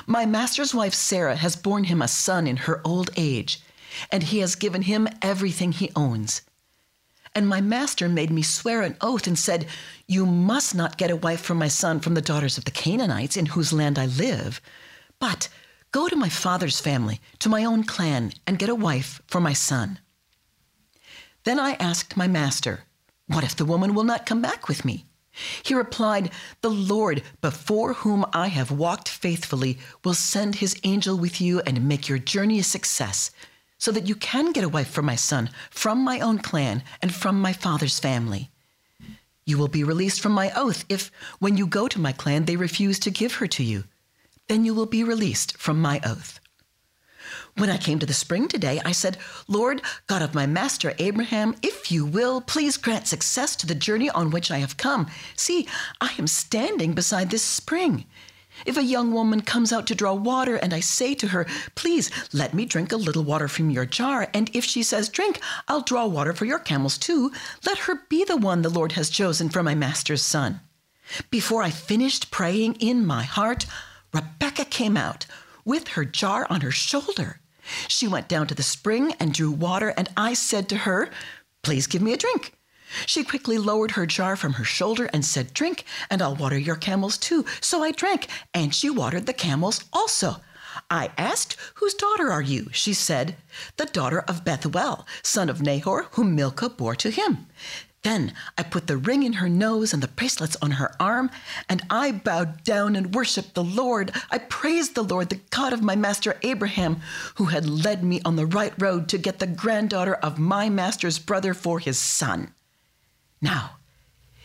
My 0.05 0.25
master's 0.25 0.73
wife 0.73 0.93
Sarah 0.93 1.35
has 1.35 1.55
borne 1.55 1.85
him 1.85 2.01
a 2.01 2.07
son 2.07 2.47
in 2.47 2.57
her 2.57 2.81
old 2.85 3.09
age. 3.15 3.61
and 4.11 4.23
he 4.23 4.39
has 4.39 4.55
given 4.55 4.83
him 4.83 5.07
everything 5.21 5.71
he 5.71 5.91
owns. 5.95 6.41
And 7.35 7.47
my 7.47 7.61
master 7.61 8.09
made 8.09 8.31
me 8.31 8.41
swear 8.41 8.81
an 8.81 8.97
oath 9.01 9.27
and 9.27 9.37
said, 9.37 9.67
You 10.07 10.25
must 10.25 10.73
not 10.73 10.97
get 10.97 11.11
a 11.11 11.15
wife 11.15 11.41
for 11.41 11.55
my 11.55 11.67
son 11.67 11.99
from 11.99 12.13
the 12.13 12.21
daughters 12.21 12.57
of 12.57 12.65
the 12.65 12.71
Canaanites 12.71 13.37
in 13.37 13.47
whose 13.47 13.73
land 13.73 13.99
I 13.99 14.07
live, 14.07 14.61
but 15.19 15.49
go 15.91 16.07
to 16.07 16.15
my 16.15 16.29
father's 16.29 16.79
family, 16.79 17.19
to 17.39 17.49
my 17.49 17.63
own 17.63 17.83
clan, 17.83 18.33
and 18.45 18.59
get 18.59 18.69
a 18.69 18.75
wife 18.75 19.21
for 19.27 19.39
my 19.39 19.53
son. 19.53 19.99
Then 21.47 21.59
I 21.61 21.77
asked 21.79 22.17
my 22.17 22.27
master, 22.27 22.81
What 23.27 23.45
if 23.45 23.55
the 23.55 23.63
woman 23.63 23.93
will 23.93 24.03
not 24.03 24.25
come 24.25 24.41
back 24.41 24.67
with 24.67 24.83
me? 24.83 25.05
He 25.63 25.73
replied, 25.73 26.29
The 26.59 26.69
Lord, 26.69 27.23
before 27.39 27.93
whom 27.93 28.25
I 28.33 28.49
have 28.49 28.69
walked 28.69 29.07
faithfully, 29.07 29.79
will 30.03 30.13
send 30.13 30.55
his 30.55 30.77
angel 30.83 31.17
with 31.17 31.39
you 31.39 31.61
and 31.61 31.87
make 31.87 32.09
your 32.09 32.17
journey 32.17 32.59
a 32.59 32.63
success 32.63 33.31
so 33.77 33.93
that 33.93 34.09
you 34.09 34.15
can 34.15 34.51
get 34.51 34.65
a 34.65 34.67
wife 34.67 34.89
for 34.89 35.01
my 35.01 35.15
son 35.15 35.49
from 35.69 36.03
my 36.03 36.19
own 36.19 36.39
clan 36.39 36.83
and 37.01 37.15
from 37.15 37.39
my 37.39 37.53
father's 37.53 37.97
family. 37.97 38.51
You 39.45 39.57
will 39.57 39.69
be 39.69 39.85
released 39.85 40.19
from 40.19 40.33
my 40.33 40.51
oath 40.53 40.83
if, 40.89 41.09
when 41.39 41.55
you 41.55 41.65
go 41.65 41.87
to 41.87 42.01
my 42.01 42.11
clan, 42.11 42.43
they 42.43 42.57
refuse 42.57 42.99
to 42.99 43.09
give 43.09 43.35
her 43.35 43.47
to 43.47 43.63
you. 43.63 43.85
Then 44.49 44.65
you 44.65 44.73
will 44.73 44.85
be 44.85 45.01
released 45.01 45.55
from 45.57 45.81
my 45.81 46.01
oath. 46.03 46.41
When 47.57 47.71
I 47.71 47.77
came 47.77 47.97
to 47.97 48.05
the 48.05 48.13
spring 48.13 48.47
today, 48.47 48.79
I 48.85 48.91
said, 48.91 49.17
Lord, 49.47 49.81
God 50.05 50.21
of 50.21 50.35
my 50.35 50.45
master 50.45 50.93
Abraham, 50.99 51.55
if 51.63 51.91
you 51.91 52.05
will, 52.05 52.39
please 52.39 52.77
grant 52.77 53.07
success 53.07 53.55
to 53.55 53.65
the 53.65 53.73
journey 53.73 54.11
on 54.11 54.29
which 54.29 54.51
I 54.51 54.59
have 54.59 54.77
come. 54.77 55.07
See, 55.35 55.67
I 55.99 56.13
am 56.19 56.27
standing 56.27 56.93
beside 56.93 57.31
this 57.31 57.41
spring. 57.41 58.05
If 58.67 58.77
a 58.77 58.83
young 58.83 59.11
woman 59.11 59.41
comes 59.41 59.73
out 59.73 59.87
to 59.87 59.95
draw 59.95 60.13
water 60.13 60.55
and 60.55 60.71
I 60.71 60.81
say 60.81 61.15
to 61.15 61.29
her, 61.29 61.47
Please 61.73 62.11
let 62.31 62.53
me 62.53 62.63
drink 62.65 62.91
a 62.91 62.95
little 62.95 63.23
water 63.23 63.47
from 63.47 63.71
your 63.71 63.87
jar, 63.87 64.27
and 64.35 64.51
if 64.53 64.63
she 64.63 64.83
says, 64.83 65.09
Drink, 65.09 65.39
I'll 65.67 65.81
draw 65.81 66.05
water 66.05 66.33
for 66.33 66.45
your 66.45 66.59
camels 66.59 66.99
too, 66.99 67.31
let 67.65 67.79
her 67.79 68.03
be 68.07 68.23
the 68.23 68.37
one 68.37 68.61
the 68.61 68.69
Lord 68.69 68.91
has 68.91 69.09
chosen 69.09 69.49
for 69.49 69.63
my 69.63 69.73
master's 69.73 70.21
son. 70.21 70.61
Before 71.31 71.63
I 71.63 71.71
finished 71.71 72.29
praying 72.29 72.75
in 72.75 73.03
my 73.03 73.23
heart, 73.23 73.65
Rebekah 74.13 74.65
came 74.65 74.95
out 74.95 75.25
with 75.65 75.87
her 75.89 76.05
jar 76.05 76.45
on 76.51 76.61
her 76.61 76.71
shoulder. 76.71 77.41
She 77.87 78.07
went 78.07 78.27
down 78.27 78.47
to 78.47 78.55
the 78.55 78.63
spring 78.63 79.13
and 79.19 79.33
drew 79.33 79.51
water, 79.51 79.93
and 79.97 80.09
I 80.15 80.33
said 80.33 80.69
to 80.69 80.77
her, 80.77 81.09
Please 81.63 81.87
give 81.87 82.01
me 82.01 82.13
a 82.13 82.17
drink. 82.17 82.53
She 83.05 83.23
quickly 83.23 83.57
lowered 83.57 83.91
her 83.91 84.05
jar 84.05 84.35
from 84.35 84.53
her 84.53 84.63
shoulder 84.63 85.09
and 85.11 85.25
said, 85.25 85.53
Drink, 85.53 85.83
and 86.09 86.21
I'll 86.21 86.35
water 86.35 86.57
your 86.57 86.75
camels 86.75 87.17
too. 87.17 87.45
So 87.59 87.83
I 87.83 87.91
drank, 87.91 88.27
and 88.53 88.73
she 88.73 88.89
watered 88.89 89.25
the 89.25 89.33
camels 89.33 89.83
also. 89.91 90.37
I 90.89 91.11
asked, 91.17 91.57
Whose 91.75 91.93
daughter 91.93 92.31
are 92.31 92.41
you? 92.41 92.69
She 92.71 92.93
said, 92.93 93.35
The 93.77 93.85
daughter 93.85 94.19
of 94.21 94.45
Bethuel, 94.45 95.05
son 95.21 95.49
of 95.49 95.61
Nahor, 95.61 96.07
whom 96.11 96.35
Milcah 96.35 96.69
bore 96.69 96.95
to 96.95 97.09
him. 97.09 97.47
Then 98.07 98.31
I 98.57 98.63
put 98.63 98.87
the 98.87 98.95
ring 98.95 99.23
in 99.23 99.33
her 99.33 99.49
nose 99.49 99.93
and 99.93 100.01
the 100.01 100.07
bracelets 100.07 100.55
on 100.61 100.71
her 100.79 100.95
arm, 100.97 101.29
and 101.67 101.81
I 101.89 102.13
bowed 102.13 102.63
down 102.63 102.95
and 102.95 103.13
worshiped 103.13 103.53
the 103.53 103.65
Lord. 103.65 104.13
I 104.31 104.37
praised 104.37 104.95
the 104.95 105.03
Lord, 105.03 105.27
the 105.27 105.41
God 105.49 105.73
of 105.73 105.83
my 105.83 105.97
master 105.97 106.37
Abraham, 106.41 107.01
who 107.35 107.45
had 107.45 107.67
led 107.67 108.05
me 108.05 108.21
on 108.23 108.37
the 108.37 108.45
right 108.45 108.73
road 108.81 109.09
to 109.09 109.17
get 109.17 109.39
the 109.39 109.45
granddaughter 109.45 110.13
of 110.13 110.39
my 110.39 110.69
master's 110.69 111.19
brother 111.19 111.53
for 111.53 111.79
his 111.79 111.99
son. 111.99 112.53
Now, 113.41 113.71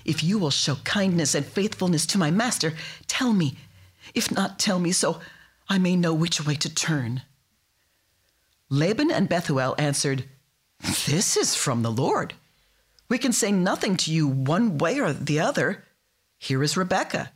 if 0.05 0.25
you 0.25 0.41
will 0.41 0.51
show 0.51 0.75
kindness 0.83 1.33
and 1.37 1.47
faithfulness 1.47 2.05
to 2.07 2.19
my 2.19 2.33
master, 2.33 2.75
tell 3.07 3.33
me. 3.33 3.59
If 4.13 4.33
not, 4.33 4.59
tell 4.59 4.81
me 4.81 4.91
so 4.91 5.21
I 5.69 5.79
may 5.79 5.95
know 5.95 6.15
which 6.15 6.45
way 6.45 6.57
to 6.57 6.75
turn. 6.75 7.23
Laban 8.69 9.13
and 9.13 9.29
Bethuel 9.29 9.77
answered, 9.79 10.25
This 11.07 11.37
is 11.37 11.55
from 11.55 11.83
the 11.83 11.93
Lord. 11.93 12.35
We 13.13 13.19
can 13.19 13.35
say 13.35 13.53
nothing 13.53 13.99
to 13.99 14.11
you 14.11 14.27
one 14.27 14.79
way 14.79 14.99
or 14.99 15.13
the 15.13 15.39
other. 15.39 15.85
Here 16.39 16.63
is 16.63 16.79
Rebekah. 16.79 17.31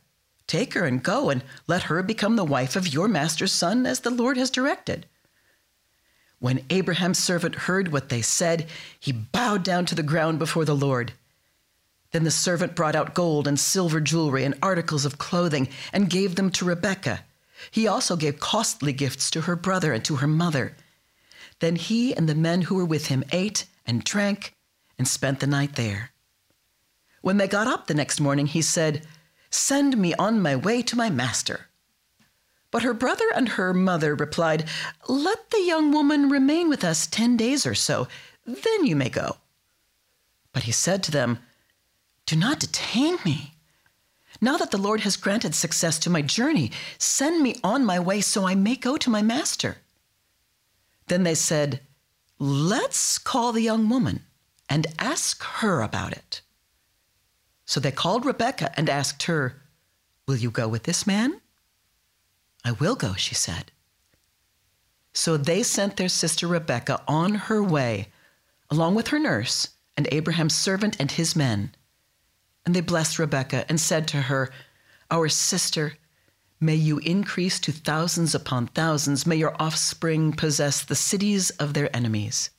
Take 0.47 0.73
her 0.73 0.85
and 0.85 1.03
go, 1.03 1.29
and 1.29 1.43
let 1.67 1.83
her 1.83 2.01
become 2.01 2.35
the 2.35 2.43
wife 2.43 2.75
of 2.75 2.91
your 2.91 3.07
master's 3.07 3.51
son, 3.51 3.85
as 3.85 3.99
the 3.99 4.09
Lord 4.09 4.37
has 4.37 4.49
directed. 4.49 5.05
When 6.39 6.65
Abraham's 6.71 7.19
servant 7.19 7.53
heard 7.69 7.91
what 7.91 8.09
they 8.09 8.23
said, 8.23 8.65
he 8.99 9.11
bowed 9.11 9.61
down 9.61 9.85
to 9.85 9.93
the 9.93 10.01
ground 10.01 10.39
before 10.39 10.65
the 10.65 10.75
Lord. 10.75 11.13
Then 12.09 12.23
the 12.23 12.31
servant 12.31 12.75
brought 12.75 12.95
out 12.95 13.13
gold 13.13 13.47
and 13.47 13.59
silver 13.59 14.01
jewelry 14.01 14.43
and 14.43 14.57
articles 14.63 15.05
of 15.05 15.19
clothing 15.19 15.69
and 15.93 16.09
gave 16.09 16.37
them 16.37 16.49
to 16.53 16.65
Rebekah. 16.65 17.19
He 17.69 17.85
also 17.85 18.15
gave 18.15 18.39
costly 18.39 18.93
gifts 18.93 19.29
to 19.29 19.41
her 19.41 19.55
brother 19.55 19.93
and 19.93 20.03
to 20.05 20.15
her 20.15 20.27
mother. 20.27 20.75
Then 21.59 21.75
he 21.75 22.15
and 22.15 22.27
the 22.27 22.33
men 22.33 22.63
who 22.63 22.73
were 22.73 22.83
with 22.83 23.09
him 23.09 23.23
ate 23.31 23.65
and 23.85 24.03
drank 24.03 24.55
and 24.97 25.07
spent 25.07 25.39
the 25.39 25.47
night 25.47 25.75
there. 25.75 26.11
When 27.21 27.37
they 27.37 27.47
got 27.47 27.67
up 27.67 27.87
the 27.87 27.93
next 27.93 28.19
morning, 28.19 28.47
he 28.47 28.61
said, 28.61 29.05
Send 29.49 29.97
me 29.97 30.13
on 30.15 30.41
my 30.41 30.55
way 30.55 30.81
to 30.83 30.95
my 30.95 31.09
master. 31.09 31.67
But 32.71 32.83
her 32.83 32.93
brother 32.93 33.25
and 33.35 33.49
her 33.49 33.73
mother 33.73 34.13
replied, 34.15 34.65
Let 35.07 35.49
the 35.51 35.61
young 35.61 35.91
woman 35.91 36.29
remain 36.29 36.69
with 36.69 36.83
us 36.83 37.07
ten 37.07 37.37
days 37.37 37.65
or 37.65 37.75
so, 37.75 38.07
then 38.45 38.85
you 38.85 38.95
may 38.95 39.09
go. 39.09 39.37
But 40.53 40.63
he 40.63 40.71
said 40.71 41.03
to 41.03 41.11
them, 41.11 41.39
do 42.27 42.35
not 42.35 42.59
detain 42.59 43.17
me. 43.25 43.55
Now 44.41 44.57
that 44.57 44.69
the 44.69 44.77
Lord 44.77 45.01
has 45.01 45.15
granted 45.15 45.55
success 45.55 45.97
to 45.99 46.09
my 46.09 46.21
journey, 46.21 46.71
send 46.99 47.41
me 47.41 47.55
on 47.63 47.85
my 47.85 47.99
way 47.99 48.21
so 48.21 48.45
I 48.45 48.53
may 48.53 48.75
go 48.75 48.97
to 48.97 49.09
my 49.09 49.21
master. 49.21 49.77
Then 51.07 51.23
they 51.23 51.33
said, 51.33 51.79
Let's 52.37 53.17
call 53.17 53.53
the 53.53 53.61
young 53.61 53.89
woman 53.89 54.23
and 54.69 54.87
ask 54.99 55.43
her 55.43 55.81
about 55.81 56.11
it. 56.11 56.41
So 57.65 57.79
they 57.79 57.91
called 57.91 58.25
Rebekah 58.25 58.77
and 58.77 58.89
asked 58.89 59.23
her, 59.23 59.61
Will 60.27 60.37
you 60.37 60.51
go 60.51 60.67
with 60.67 60.83
this 60.83 61.07
man? 61.07 61.41
I 62.63 62.71
will 62.71 62.95
go, 62.95 63.13
she 63.13 63.35
said. 63.35 63.71
So 65.13 65.37
they 65.37 65.63
sent 65.63 65.97
their 65.97 66.09
sister 66.09 66.47
Rebekah 66.47 67.01
on 67.07 67.35
her 67.35 67.63
way, 67.63 68.09
along 68.69 68.95
with 68.95 69.07
her 69.07 69.19
nurse 69.19 69.69
and 69.95 70.07
Abraham's 70.11 70.55
servant 70.55 70.95
and 70.99 71.09
his 71.09 71.35
men. 71.35 71.73
And 72.65 72.75
they 72.75 72.81
blessed 72.81 73.17
Rebekah 73.17 73.65
and 73.67 73.79
said 73.79 74.07
to 74.09 74.23
her, 74.23 74.51
Our 75.09 75.27
sister, 75.29 75.97
may 76.59 76.75
you 76.75 76.99
increase 76.99 77.59
to 77.61 77.71
thousands 77.71 78.35
upon 78.35 78.67
thousands. 78.67 79.25
May 79.25 79.37
your 79.37 79.55
offspring 79.59 80.33
possess 80.33 80.83
the 80.83 80.95
cities 80.95 81.49
of 81.51 81.73
their 81.73 81.93
enemies. 81.95 82.51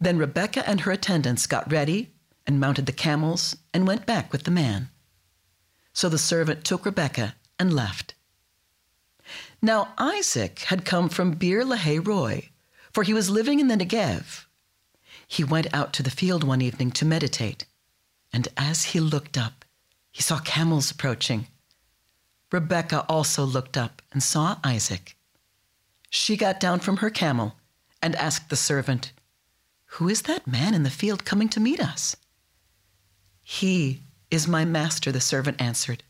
Then 0.00 0.18
Rebekah 0.18 0.68
and 0.68 0.82
her 0.82 0.92
attendants 0.92 1.46
got 1.46 1.70
ready 1.70 2.12
and 2.46 2.60
mounted 2.60 2.86
the 2.86 2.92
camels 2.92 3.56
and 3.72 3.86
went 3.86 4.06
back 4.06 4.32
with 4.32 4.44
the 4.44 4.50
man. 4.50 4.90
So 5.92 6.08
the 6.08 6.18
servant 6.18 6.64
took 6.64 6.84
Rebekah 6.84 7.34
and 7.58 7.72
left. 7.72 8.14
Now 9.62 9.94
Isaac 9.98 10.60
had 10.60 10.84
come 10.84 11.08
from 11.08 11.32
Beer 11.32 11.64
Lahai 11.64 11.98
Roi, 11.98 12.50
for 12.92 13.02
he 13.02 13.14
was 13.14 13.30
living 13.30 13.58
in 13.58 13.68
the 13.68 13.76
Negev. 13.76 14.44
He 15.26 15.42
went 15.42 15.66
out 15.72 15.92
to 15.94 16.02
the 16.02 16.10
field 16.10 16.44
one 16.44 16.60
evening 16.60 16.90
to 16.92 17.04
meditate 17.04 17.64
and 18.36 18.48
as 18.56 18.92
he 18.92 19.00
looked 19.00 19.38
up, 19.38 19.64
he 20.12 20.22
saw 20.22 20.38
camels 20.40 20.90
approaching. 20.90 21.46
Rebekah 22.52 23.06
also 23.08 23.44
looked 23.44 23.78
up 23.78 24.02
and 24.12 24.22
saw 24.22 24.58
Isaac. 24.62 25.16
She 26.10 26.36
got 26.36 26.60
down 26.60 26.80
from 26.80 26.98
her 26.98 27.08
camel 27.08 27.54
and 28.02 28.14
asked 28.16 28.50
the 28.50 28.56
servant, 28.56 29.12
Who 29.86 30.08
is 30.08 30.22
that 30.22 30.46
man 30.46 30.74
in 30.74 30.82
the 30.82 30.90
field 30.90 31.24
coming 31.24 31.48
to 31.50 31.60
meet 31.60 31.80
us? 31.80 32.16
He 33.42 34.02
is 34.30 34.48
my 34.48 34.64
master, 34.64 35.12
the 35.12 35.20
servant 35.20 35.60
answered. 35.60 36.02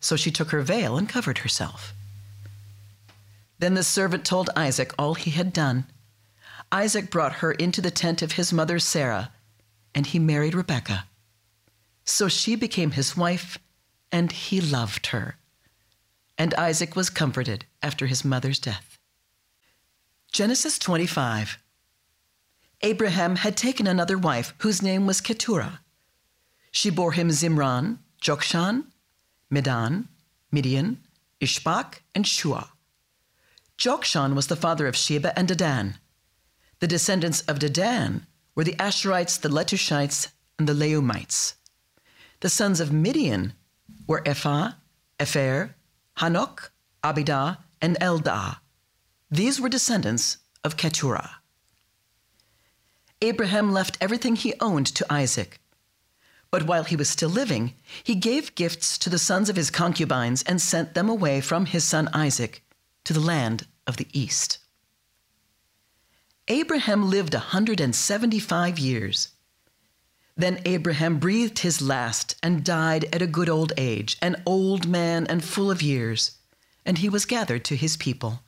So 0.00 0.16
she 0.16 0.30
took 0.30 0.50
her 0.50 0.62
veil 0.62 0.96
and 0.96 1.08
covered 1.08 1.38
herself. 1.38 1.94
Then 3.58 3.74
the 3.74 3.82
servant 3.82 4.24
told 4.24 4.50
Isaac 4.54 4.92
all 4.98 5.14
he 5.14 5.30
had 5.30 5.52
done. 5.52 5.86
Isaac 6.70 7.10
brought 7.10 7.34
her 7.34 7.52
into 7.52 7.80
the 7.80 7.90
tent 7.90 8.20
of 8.20 8.32
his 8.32 8.52
mother 8.52 8.78
Sarah, 8.78 9.32
and 9.94 10.06
he 10.06 10.18
married 10.18 10.54
Rebekah. 10.54 11.06
So 12.04 12.28
she 12.28 12.56
became 12.56 12.90
his 12.90 13.16
wife, 13.16 13.58
and 14.12 14.30
he 14.30 14.60
loved 14.60 15.06
her. 15.08 15.36
And 16.36 16.52
Isaac 16.54 16.94
was 16.94 17.10
comforted 17.10 17.64
after 17.82 18.06
his 18.06 18.24
mother's 18.24 18.58
death. 18.58 18.98
Genesis 20.30 20.78
25. 20.78 21.58
Abraham 22.84 23.36
had 23.36 23.56
taken 23.56 23.86
another 23.86 24.18
wife 24.18 24.52
whose 24.58 24.82
name 24.82 25.06
was 25.06 25.22
Keturah. 25.22 25.80
She 26.70 26.90
bore 26.90 27.12
him 27.12 27.30
Zimran, 27.30 28.00
Jokshan, 28.20 28.84
Medan, 29.48 30.08
Midian, 30.52 30.98
Ishbak, 31.40 32.02
and 32.14 32.26
Shua. 32.26 32.72
Jokshan 33.78 34.34
was 34.34 34.48
the 34.48 34.62
father 34.64 34.86
of 34.86 34.96
Sheba 34.96 35.36
and 35.38 35.48
Dedan. 35.48 35.94
The 36.80 36.86
descendants 36.86 37.40
of 37.48 37.58
Dedan 37.58 38.26
were 38.54 38.64
the 38.64 38.76
Ashurites, 38.78 39.40
the 39.40 39.48
Letushites, 39.48 40.28
and 40.58 40.68
the 40.68 40.74
Leumites. 40.74 41.54
The 42.40 42.50
sons 42.50 42.80
of 42.80 42.92
Midian 42.92 43.54
were 44.06 44.22
Ephah, 44.28 44.72
Epher, 45.18 45.72
Hanok, 46.18 46.68
Abidah, 47.02 47.56
and 47.80 47.98
Eldah. 47.98 48.58
These 49.30 49.58
were 49.58 49.70
descendants 49.70 50.36
of 50.62 50.76
Keturah. 50.76 51.40
Abraham 53.24 53.72
left 53.72 53.96
everything 54.02 54.36
he 54.36 54.52
owned 54.60 54.86
to 54.86 55.06
Isaac. 55.10 55.58
But 56.50 56.66
while 56.66 56.84
he 56.84 56.94
was 56.94 57.08
still 57.08 57.30
living, 57.30 57.72
he 58.02 58.14
gave 58.14 58.54
gifts 58.54 58.98
to 58.98 59.08
the 59.08 59.18
sons 59.18 59.48
of 59.48 59.56
his 59.56 59.70
concubines 59.70 60.42
and 60.42 60.60
sent 60.60 60.92
them 60.92 61.08
away 61.08 61.40
from 61.40 61.64
his 61.64 61.84
son 61.84 62.10
Isaac 62.12 62.62
to 63.04 63.14
the 63.14 63.26
land 63.34 63.66
of 63.86 63.96
the 63.96 64.08
east. 64.12 64.58
Abraham 66.48 67.08
lived 67.08 67.32
a 67.32 67.38
175 67.38 68.78
years. 68.78 69.28
Then 70.36 70.60
Abraham 70.66 71.18
breathed 71.18 71.60
his 71.60 71.80
last 71.80 72.36
and 72.42 72.62
died 72.62 73.06
at 73.10 73.22
a 73.22 73.34
good 73.38 73.48
old 73.48 73.72
age, 73.78 74.18
an 74.20 74.42
old 74.44 74.86
man 74.86 75.26
and 75.28 75.42
full 75.42 75.70
of 75.70 75.80
years, 75.80 76.32
and 76.84 76.98
he 76.98 77.08
was 77.08 77.24
gathered 77.24 77.64
to 77.64 77.76
his 77.76 77.96
people. 77.96 78.42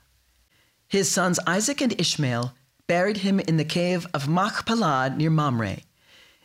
His 0.86 1.10
sons 1.10 1.40
Isaac 1.46 1.80
and 1.80 1.98
Ishmael 1.98 2.52
buried 2.86 3.18
him 3.18 3.40
in 3.40 3.56
the 3.56 3.64
cave 3.64 4.06
of 4.14 4.28
Machpelah 4.28 5.14
near 5.16 5.30
Mamre, 5.30 5.78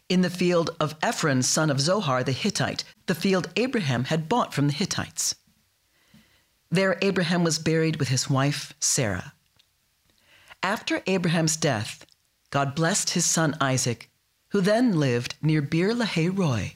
in 0.09 0.21
the 0.21 0.29
field 0.29 0.71
of 0.79 0.95
Ephron, 1.01 1.41
son 1.41 1.69
of 1.69 1.79
Zohar 1.79 2.23
the 2.23 2.31
Hittite, 2.33 2.83
the 3.05 3.15
field 3.15 3.49
Abraham 3.55 4.05
had 4.05 4.27
bought 4.27 4.53
from 4.53 4.67
the 4.67 4.73
Hittites. 4.73 5.35
There, 6.69 6.97
Abraham 7.01 7.43
was 7.43 7.59
buried 7.59 7.97
with 7.97 8.09
his 8.09 8.29
wife, 8.29 8.73
Sarah. 8.79 9.33
After 10.63 11.01
Abraham's 11.07 11.55
death, 11.55 12.05
God 12.49 12.75
blessed 12.75 13.11
his 13.11 13.25
son 13.25 13.55
Isaac, 13.61 14.09
who 14.49 14.61
then 14.61 14.99
lived 14.99 15.35
near 15.41 15.61
Beer 15.61 15.93
Lahai 15.93 16.27
Roi. 16.27 16.75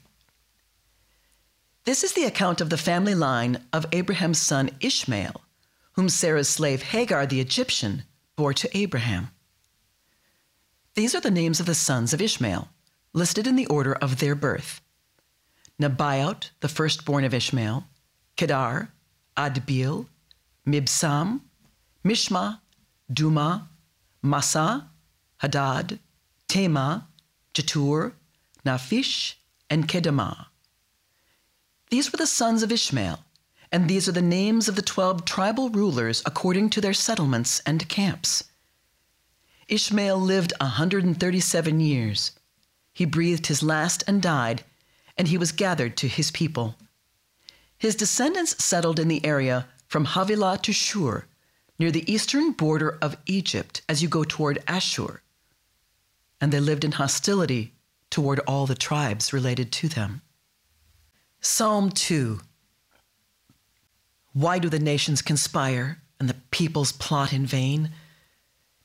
This 1.83 2.03
is 2.03 2.13
the 2.13 2.23
account 2.23 2.61
of 2.61 2.69
the 2.69 2.77
family 2.77 3.15
line 3.15 3.63
of 3.71 3.85
Abraham's 3.91 4.41
son 4.41 4.69
Ishmael, 4.79 5.41
whom 5.93 6.09
Sarah's 6.09 6.49
slave 6.49 6.81
Hagar 6.81 7.25
the 7.25 7.41
Egyptian 7.41 8.03
bore 8.35 8.53
to 8.53 8.77
Abraham. 8.77 9.29
These 10.95 11.13
are 11.13 11.19
the 11.19 11.29
names 11.29 11.59
of 11.59 11.65
the 11.65 11.75
sons 11.75 12.13
of 12.13 12.21
Ishmael, 12.21 12.69
listed 13.11 13.47
in 13.47 13.57
the 13.57 13.67
order 13.67 13.93
of 13.93 14.19
their 14.19 14.33
birth 14.33 14.81
Nebaioth, 15.77 16.51
the 16.61 16.69
firstborn 16.69 17.25
of 17.25 17.33
Ishmael, 17.33 17.83
Kedar, 18.37 18.93
Adbeel, 19.35 20.07
Mibsam, 20.65 21.41
Mishma, 22.05 22.61
Dumah, 23.11 23.67
Massa, 24.21 24.89
Hadad, 25.41 25.99
Tema, 26.47 27.09
Jetur, 27.53 28.13
Naphish, 28.65 29.35
and 29.69 29.89
Kedemah. 29.89 30.45
These 31.89 32.13
were 32.13 32.17
the 32.17 32.25
sons 32.25 32.63
of 32.63 32.71
Ishmael, 32.71 33.19
and 33.69 33.89
these 33.89 34.07
are 34.07 34.13
the 34.13 34.21
names 34.21 34.69
of 34.69 34.77
the 34.77 34.81
twelve 34.81 35.25
tribal 35.25 35.69
rulers 35.69 36.23
according 36.25 36.69
to 36.69 36.79
their 36.79 36.93
settlements 36.93 37.61
and 37.65 37.89
camps. 37.89 38.45
Ishmael 39.67 40.19
lived 40.19 40.53
a 40.59 40.65
137 40.65 41.79
years. 41.79 42.31
He 42.93 43.05
breathed 43.05 43.47
his 43.47 43.63
last 43.63 44.03
and 44.07 44.21
died, 44.21 44.63
and 45.17 45.27
he 45.27 45.37
was 45.37 45.51
gathered 45.51 45.97
to 45.97 46.07
his 46.07 46.31
people. 46.31 46.75
His 47.77 47.95
descendants 47.95 48.63
settled 48.63 48.99
in 48.99 49.07
the 49.07 49.25
area 49.25 49.67
from 49.87 50.05
Havilah 50.05 50.59
to 50.63 50.73
Shur, 50.73 51.25
near 51.77 51.91
the 51.91 52.09
eastern 52.11 52.51
border 52.51 52.97
of 53.01 53.17
Egypt 53.25 53.81
as 53.89 54.01
you 54.01 54.07
go 54.07 54.23
toward 54.23 54.63
Asshur. 54.67 55.19
And 56.39 56.51
they 56.51 56.59
lived 56.59 56.83
in 56.83 56.93
hostility 56.93 57.73
toward 58.09 58.39
all 58.41 58.65
the 58.65 58.75
tribes 58.75 59.33
related 59.33 59.71
to 59.73 59.87
them. 59.87 60.21
Psalm 61.41 61.91
2 61.91 62.39
Why 64.33 64.59
do 64.59 64.69
the 64.69 64.79
nations 64.79 65.21
conspire 65.21 66.01
and 66.19 66.29
the 66.29 66.35
peoples 66.51 66.91
plot 66.91 67.33
in 67.33 67.45
vain? 67.45 67.91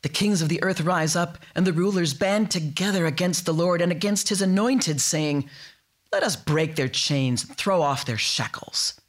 The 0.02 0.08
kings 0.08 0.40
of 0.40 0.48
the 0.48 0.62
earth 0.62 0.80
rise 0.80 1.14
up, 1.14 1.38
and 1.54 1.66
the 1.66 1.72
rulers 1.72 2.14
band 2.14 2.50
together 2.50 3.06
against 3.06 3.44
the 3.44 3.52
Lord 3.54 3.82
and 3.82 3.92
against 3.92 4.30
his 4.30 4.40
anointed, 4.40 5.00
saying, 5.00 5.48
Let 6.12 6.22
us 6.22 6.36
break 6.36 6.76
their 6.76 6.88
chains 6.88 7.44
and 7.44 7.56
throw 7.56 7.82
off 7.82 8.06
their 8.06 8.16
shackles. 8.16 9.00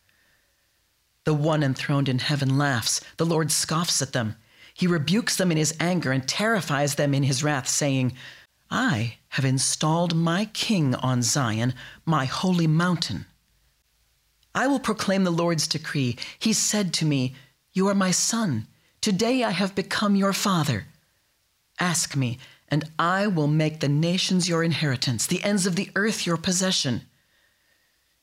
The 1.24 1.34
one 1.34 1.64
enthroned 1.64 2.10
in 2.10 2.20
heaven 2.20 2.58
laughs. 2.58 3.00
The 3.18 3.26
Lord 3.26 3.52
scoffs 3.52 4.02
at 4.02 4.12
them. 4.12 4.36
He 4.74 4.88
rebukes 4.88 5.36
them 5.36 5.52
in 5.52 5.58
his 5.58 5.76
anger 5.80 6.12
and 6.12 6.28
terrifies 6.28 6.96
them 6.96 7.14
in 7.14 7.24
his 7.24 7.44
wrath, 7.44 7.70
saying, 7.70 8.14
I 8.70 9.18
have 9.30 9.46
installed 9.46 10.16
my 10.16 10.46
king 10.46 10.96
on 10.96 11.22
Zion, 11.22 11.74
my 12.06 12.26
holy 12.26 12.68
mountain. 12.68 13.26
I 14.56 14.68
will 14.68 14.80
proclaim 14.80 15.24
the 15.24 15.32
Lord's 15.32 15.68
decree. 15.68 16.18
He 16.40 16.54
said 16.54 16.94
to 16.96 17.06
me, 17.06 17.36
You 17.74 17.88
are 17.88 17.96
my 17.96 18.12
son. 18.12 18.68
Today 19.02 19.44
I 19.44 19.50
have 19.50 19.74
become 19.74 20.16
your 20.16 20.32
father. 20.32 20.86
Ask 21.80 22.16
me, 22.16 22.38
and 22.68 22.88
I 23.00 23.26
will 23.26 23.48
make 23.48 23.80
the 23.80 23.90
nations 23.90 24.48
your 24.48 24.64
inheritance, 24.64 25.26
the 25.26 25.44
ends 25.44 25.66
of 25.66 25.76
the 25.76 25.90
earth 25.96 26.28
your 26.28 26.38
possession. 26.38 27.02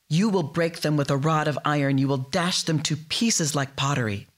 You 0.08 0.28
will 0.28 0.44
break 0.44 0.80
them 0.80 0.96
with 0.96 1.10
a 1.10 1.16
rod 1.16 1.48
of 1.48 1.58
iron, 1.64 1.98
you 1.98 2.06
will 2.06 2.16
dash 2.18 2.62
them 2.62 2.80
to 2.84 2.96
pieces 2.96 3.56
like 3.56 3.74
pottery. 3.74 4.28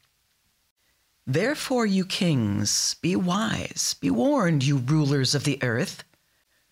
Therefore, 1.26 1.84
you 1.84 2.06
kings, 2.06 2.96
be 3.02 3.14
wise, 3.14 3.94
be 4.00 4.10
warned, 4.10 4.64
you 4.64 4.78
rulers 4.78 5.34
of 5.34 5.44
the 5.44 5.62
earth. 5.62 6.04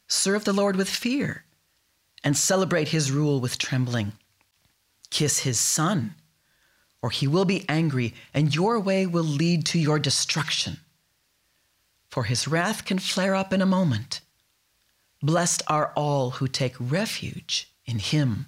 Serve 0.06 0.44
the 0.44 0.54
Lord 0.54 0.76
with 0.76 0.88
fear, 0.88 1.44
and 2.24 2.34
celebrate 2.34 2.88
his 2.88 3.12
rule 3.12 3.38
with 3.38 3.58
trembling. 3.58 4.12
Kiss 5.10 5.40
his 5.40 5.60
son 5.60 6.14
or 7.02 7.10
he 7.10 7.26
will 7.26 7.44
be 7.44 7.64
angry, 7.68 8.14
and 8.34 8.54
your 8.54 8.80
way 8.80 9.06
will 9.06 9.24
lead 9.24 9.64
to 9.66 9.78
your 9.78 9.98
destruction. 9.98 10.78
For 12.10 12.24
his 12.24 12.48
wrath 12.48 12.84
can 12.84 12.98
flare 12.98 13.34
up 13.34 13.52
in 13.52 13.62
a 13.62 13.66
moment. 13.66 14.20
Blessed 15.22 15.62
are 15.68 15.92
all 15.94 16.30
who 16.30 16.48
take 16.48 16.74
refuge 16.78 17.72
in 17.84 17.98
him. 17.98 18.46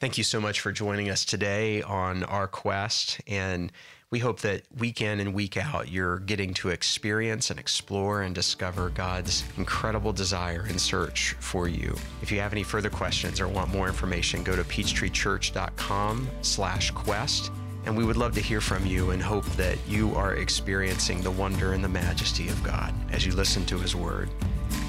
Thank 0.00 0.18
you 0.18 0.24
so 0.24 0.40
much 0.40 0.60
for 0.60 0.72
joining 0.72 1.08
us 1.08 1.24
today 1.24 1.80
on 1.80 2.24
our 2.24 2.48
quest. 2.48 3.20
And 3.28 3.70
we 4.10 4.18
hope 4.18 4.40
that 4.40 4.62
week 4.76 5.00
in 5.00 5.20
and 5.20 5.32
week 5.32 5.56
out, 5.56 5.88
you're 5.88 6.18
getting 6.18 6.52
to 6.54 6.70
experience 6.70 7.50
and 7.50 7.60
explore 7.60 8.22
and 8.22 8.34
discover 8.34 8.90
God's 8.90 9.44
incredible 9.56 10.12
desire 10.12 10.66
and 10.68 10.80
search 10.80 11.36
for 11.38 11.68
you. 11.68 11.96
If 12.22 12.32
you 12.32 12.40
have 12.40 12.52
any 12.52 12.64
further 12.64 12.90
questions 12.90 13.40
or 13.40 13.46
want 13.46 13.72
more 13.72 13.86
information, 13.86 14.42
go 14.42 14.56
to 14.56 14.64
peachtreechurch.com 14.64 16.28
slash 16.42 16.90
quest. 16.90 17.52
And 17.86 17.96
we 17.96 18.04
would 18.04 18.16
love 18.16 18.34
to 18.34 18.40
hear 18.40 18.60
from 18.60 18.84
you 18.86 19.10
and 19.10 19.22
hope 19.22 19.46
that 19.56 19.78
you 19.86 20.14
are 20.16 20.34
experiencing 20.34 21.20
the 21.22 21.30
wonder 21.30 21.72
and 21.72 21.84
the 21.84 21.88
majesty 21.88 22.48
of 22.48 22.62
God 22.64 22.92
as 23.12 23.24
you 23.24 23.32
listen 23.32 23.64
to 23.66 23.78
his 23.78 23.94
word. 23.94 24.28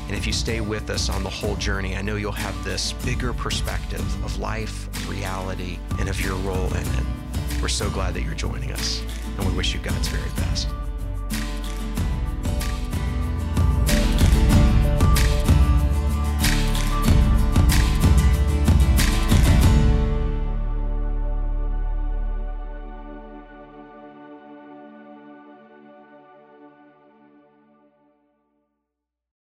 And 0.07 0.15
if 0.15 0.27
you 0.27 0.33
stay 0.33 0.61
with 0.61 0.89
us 0.89 1.09
on 1.09 1.23
the 1.23 1.29
whole 1.29 1.55
journey, 1.55 1.95
I 1.95 2.01
know 2.01 2.15
you'll 2.15 2.31
have 2.31 2.63
this 2.63 2.93
bigger 2.93 3.33
perspective 3.33 4.01
of 4.23 4.37
life, 4.37 4.87
reality, 5.09 5.79
and 5.99 6.09
of 6.09 6.21
your 6.21 6.35
role 6.37 6.67
in 6.67 6.83
it. 6.83 7.05
We're 7.61 7.69
so 7.69 7.89
glad 7.89 8.13
that 8.13 8.21
you're 8.21 8.35
joining 8.35 8.71
us, 8.71 9.01
and 9.37 9.47
we 9.47 9.53
wish 9.53 9.73
you 9.73 9.79
God's 9.79 10.07
very 10.07 10.29
best. 10.37 10.67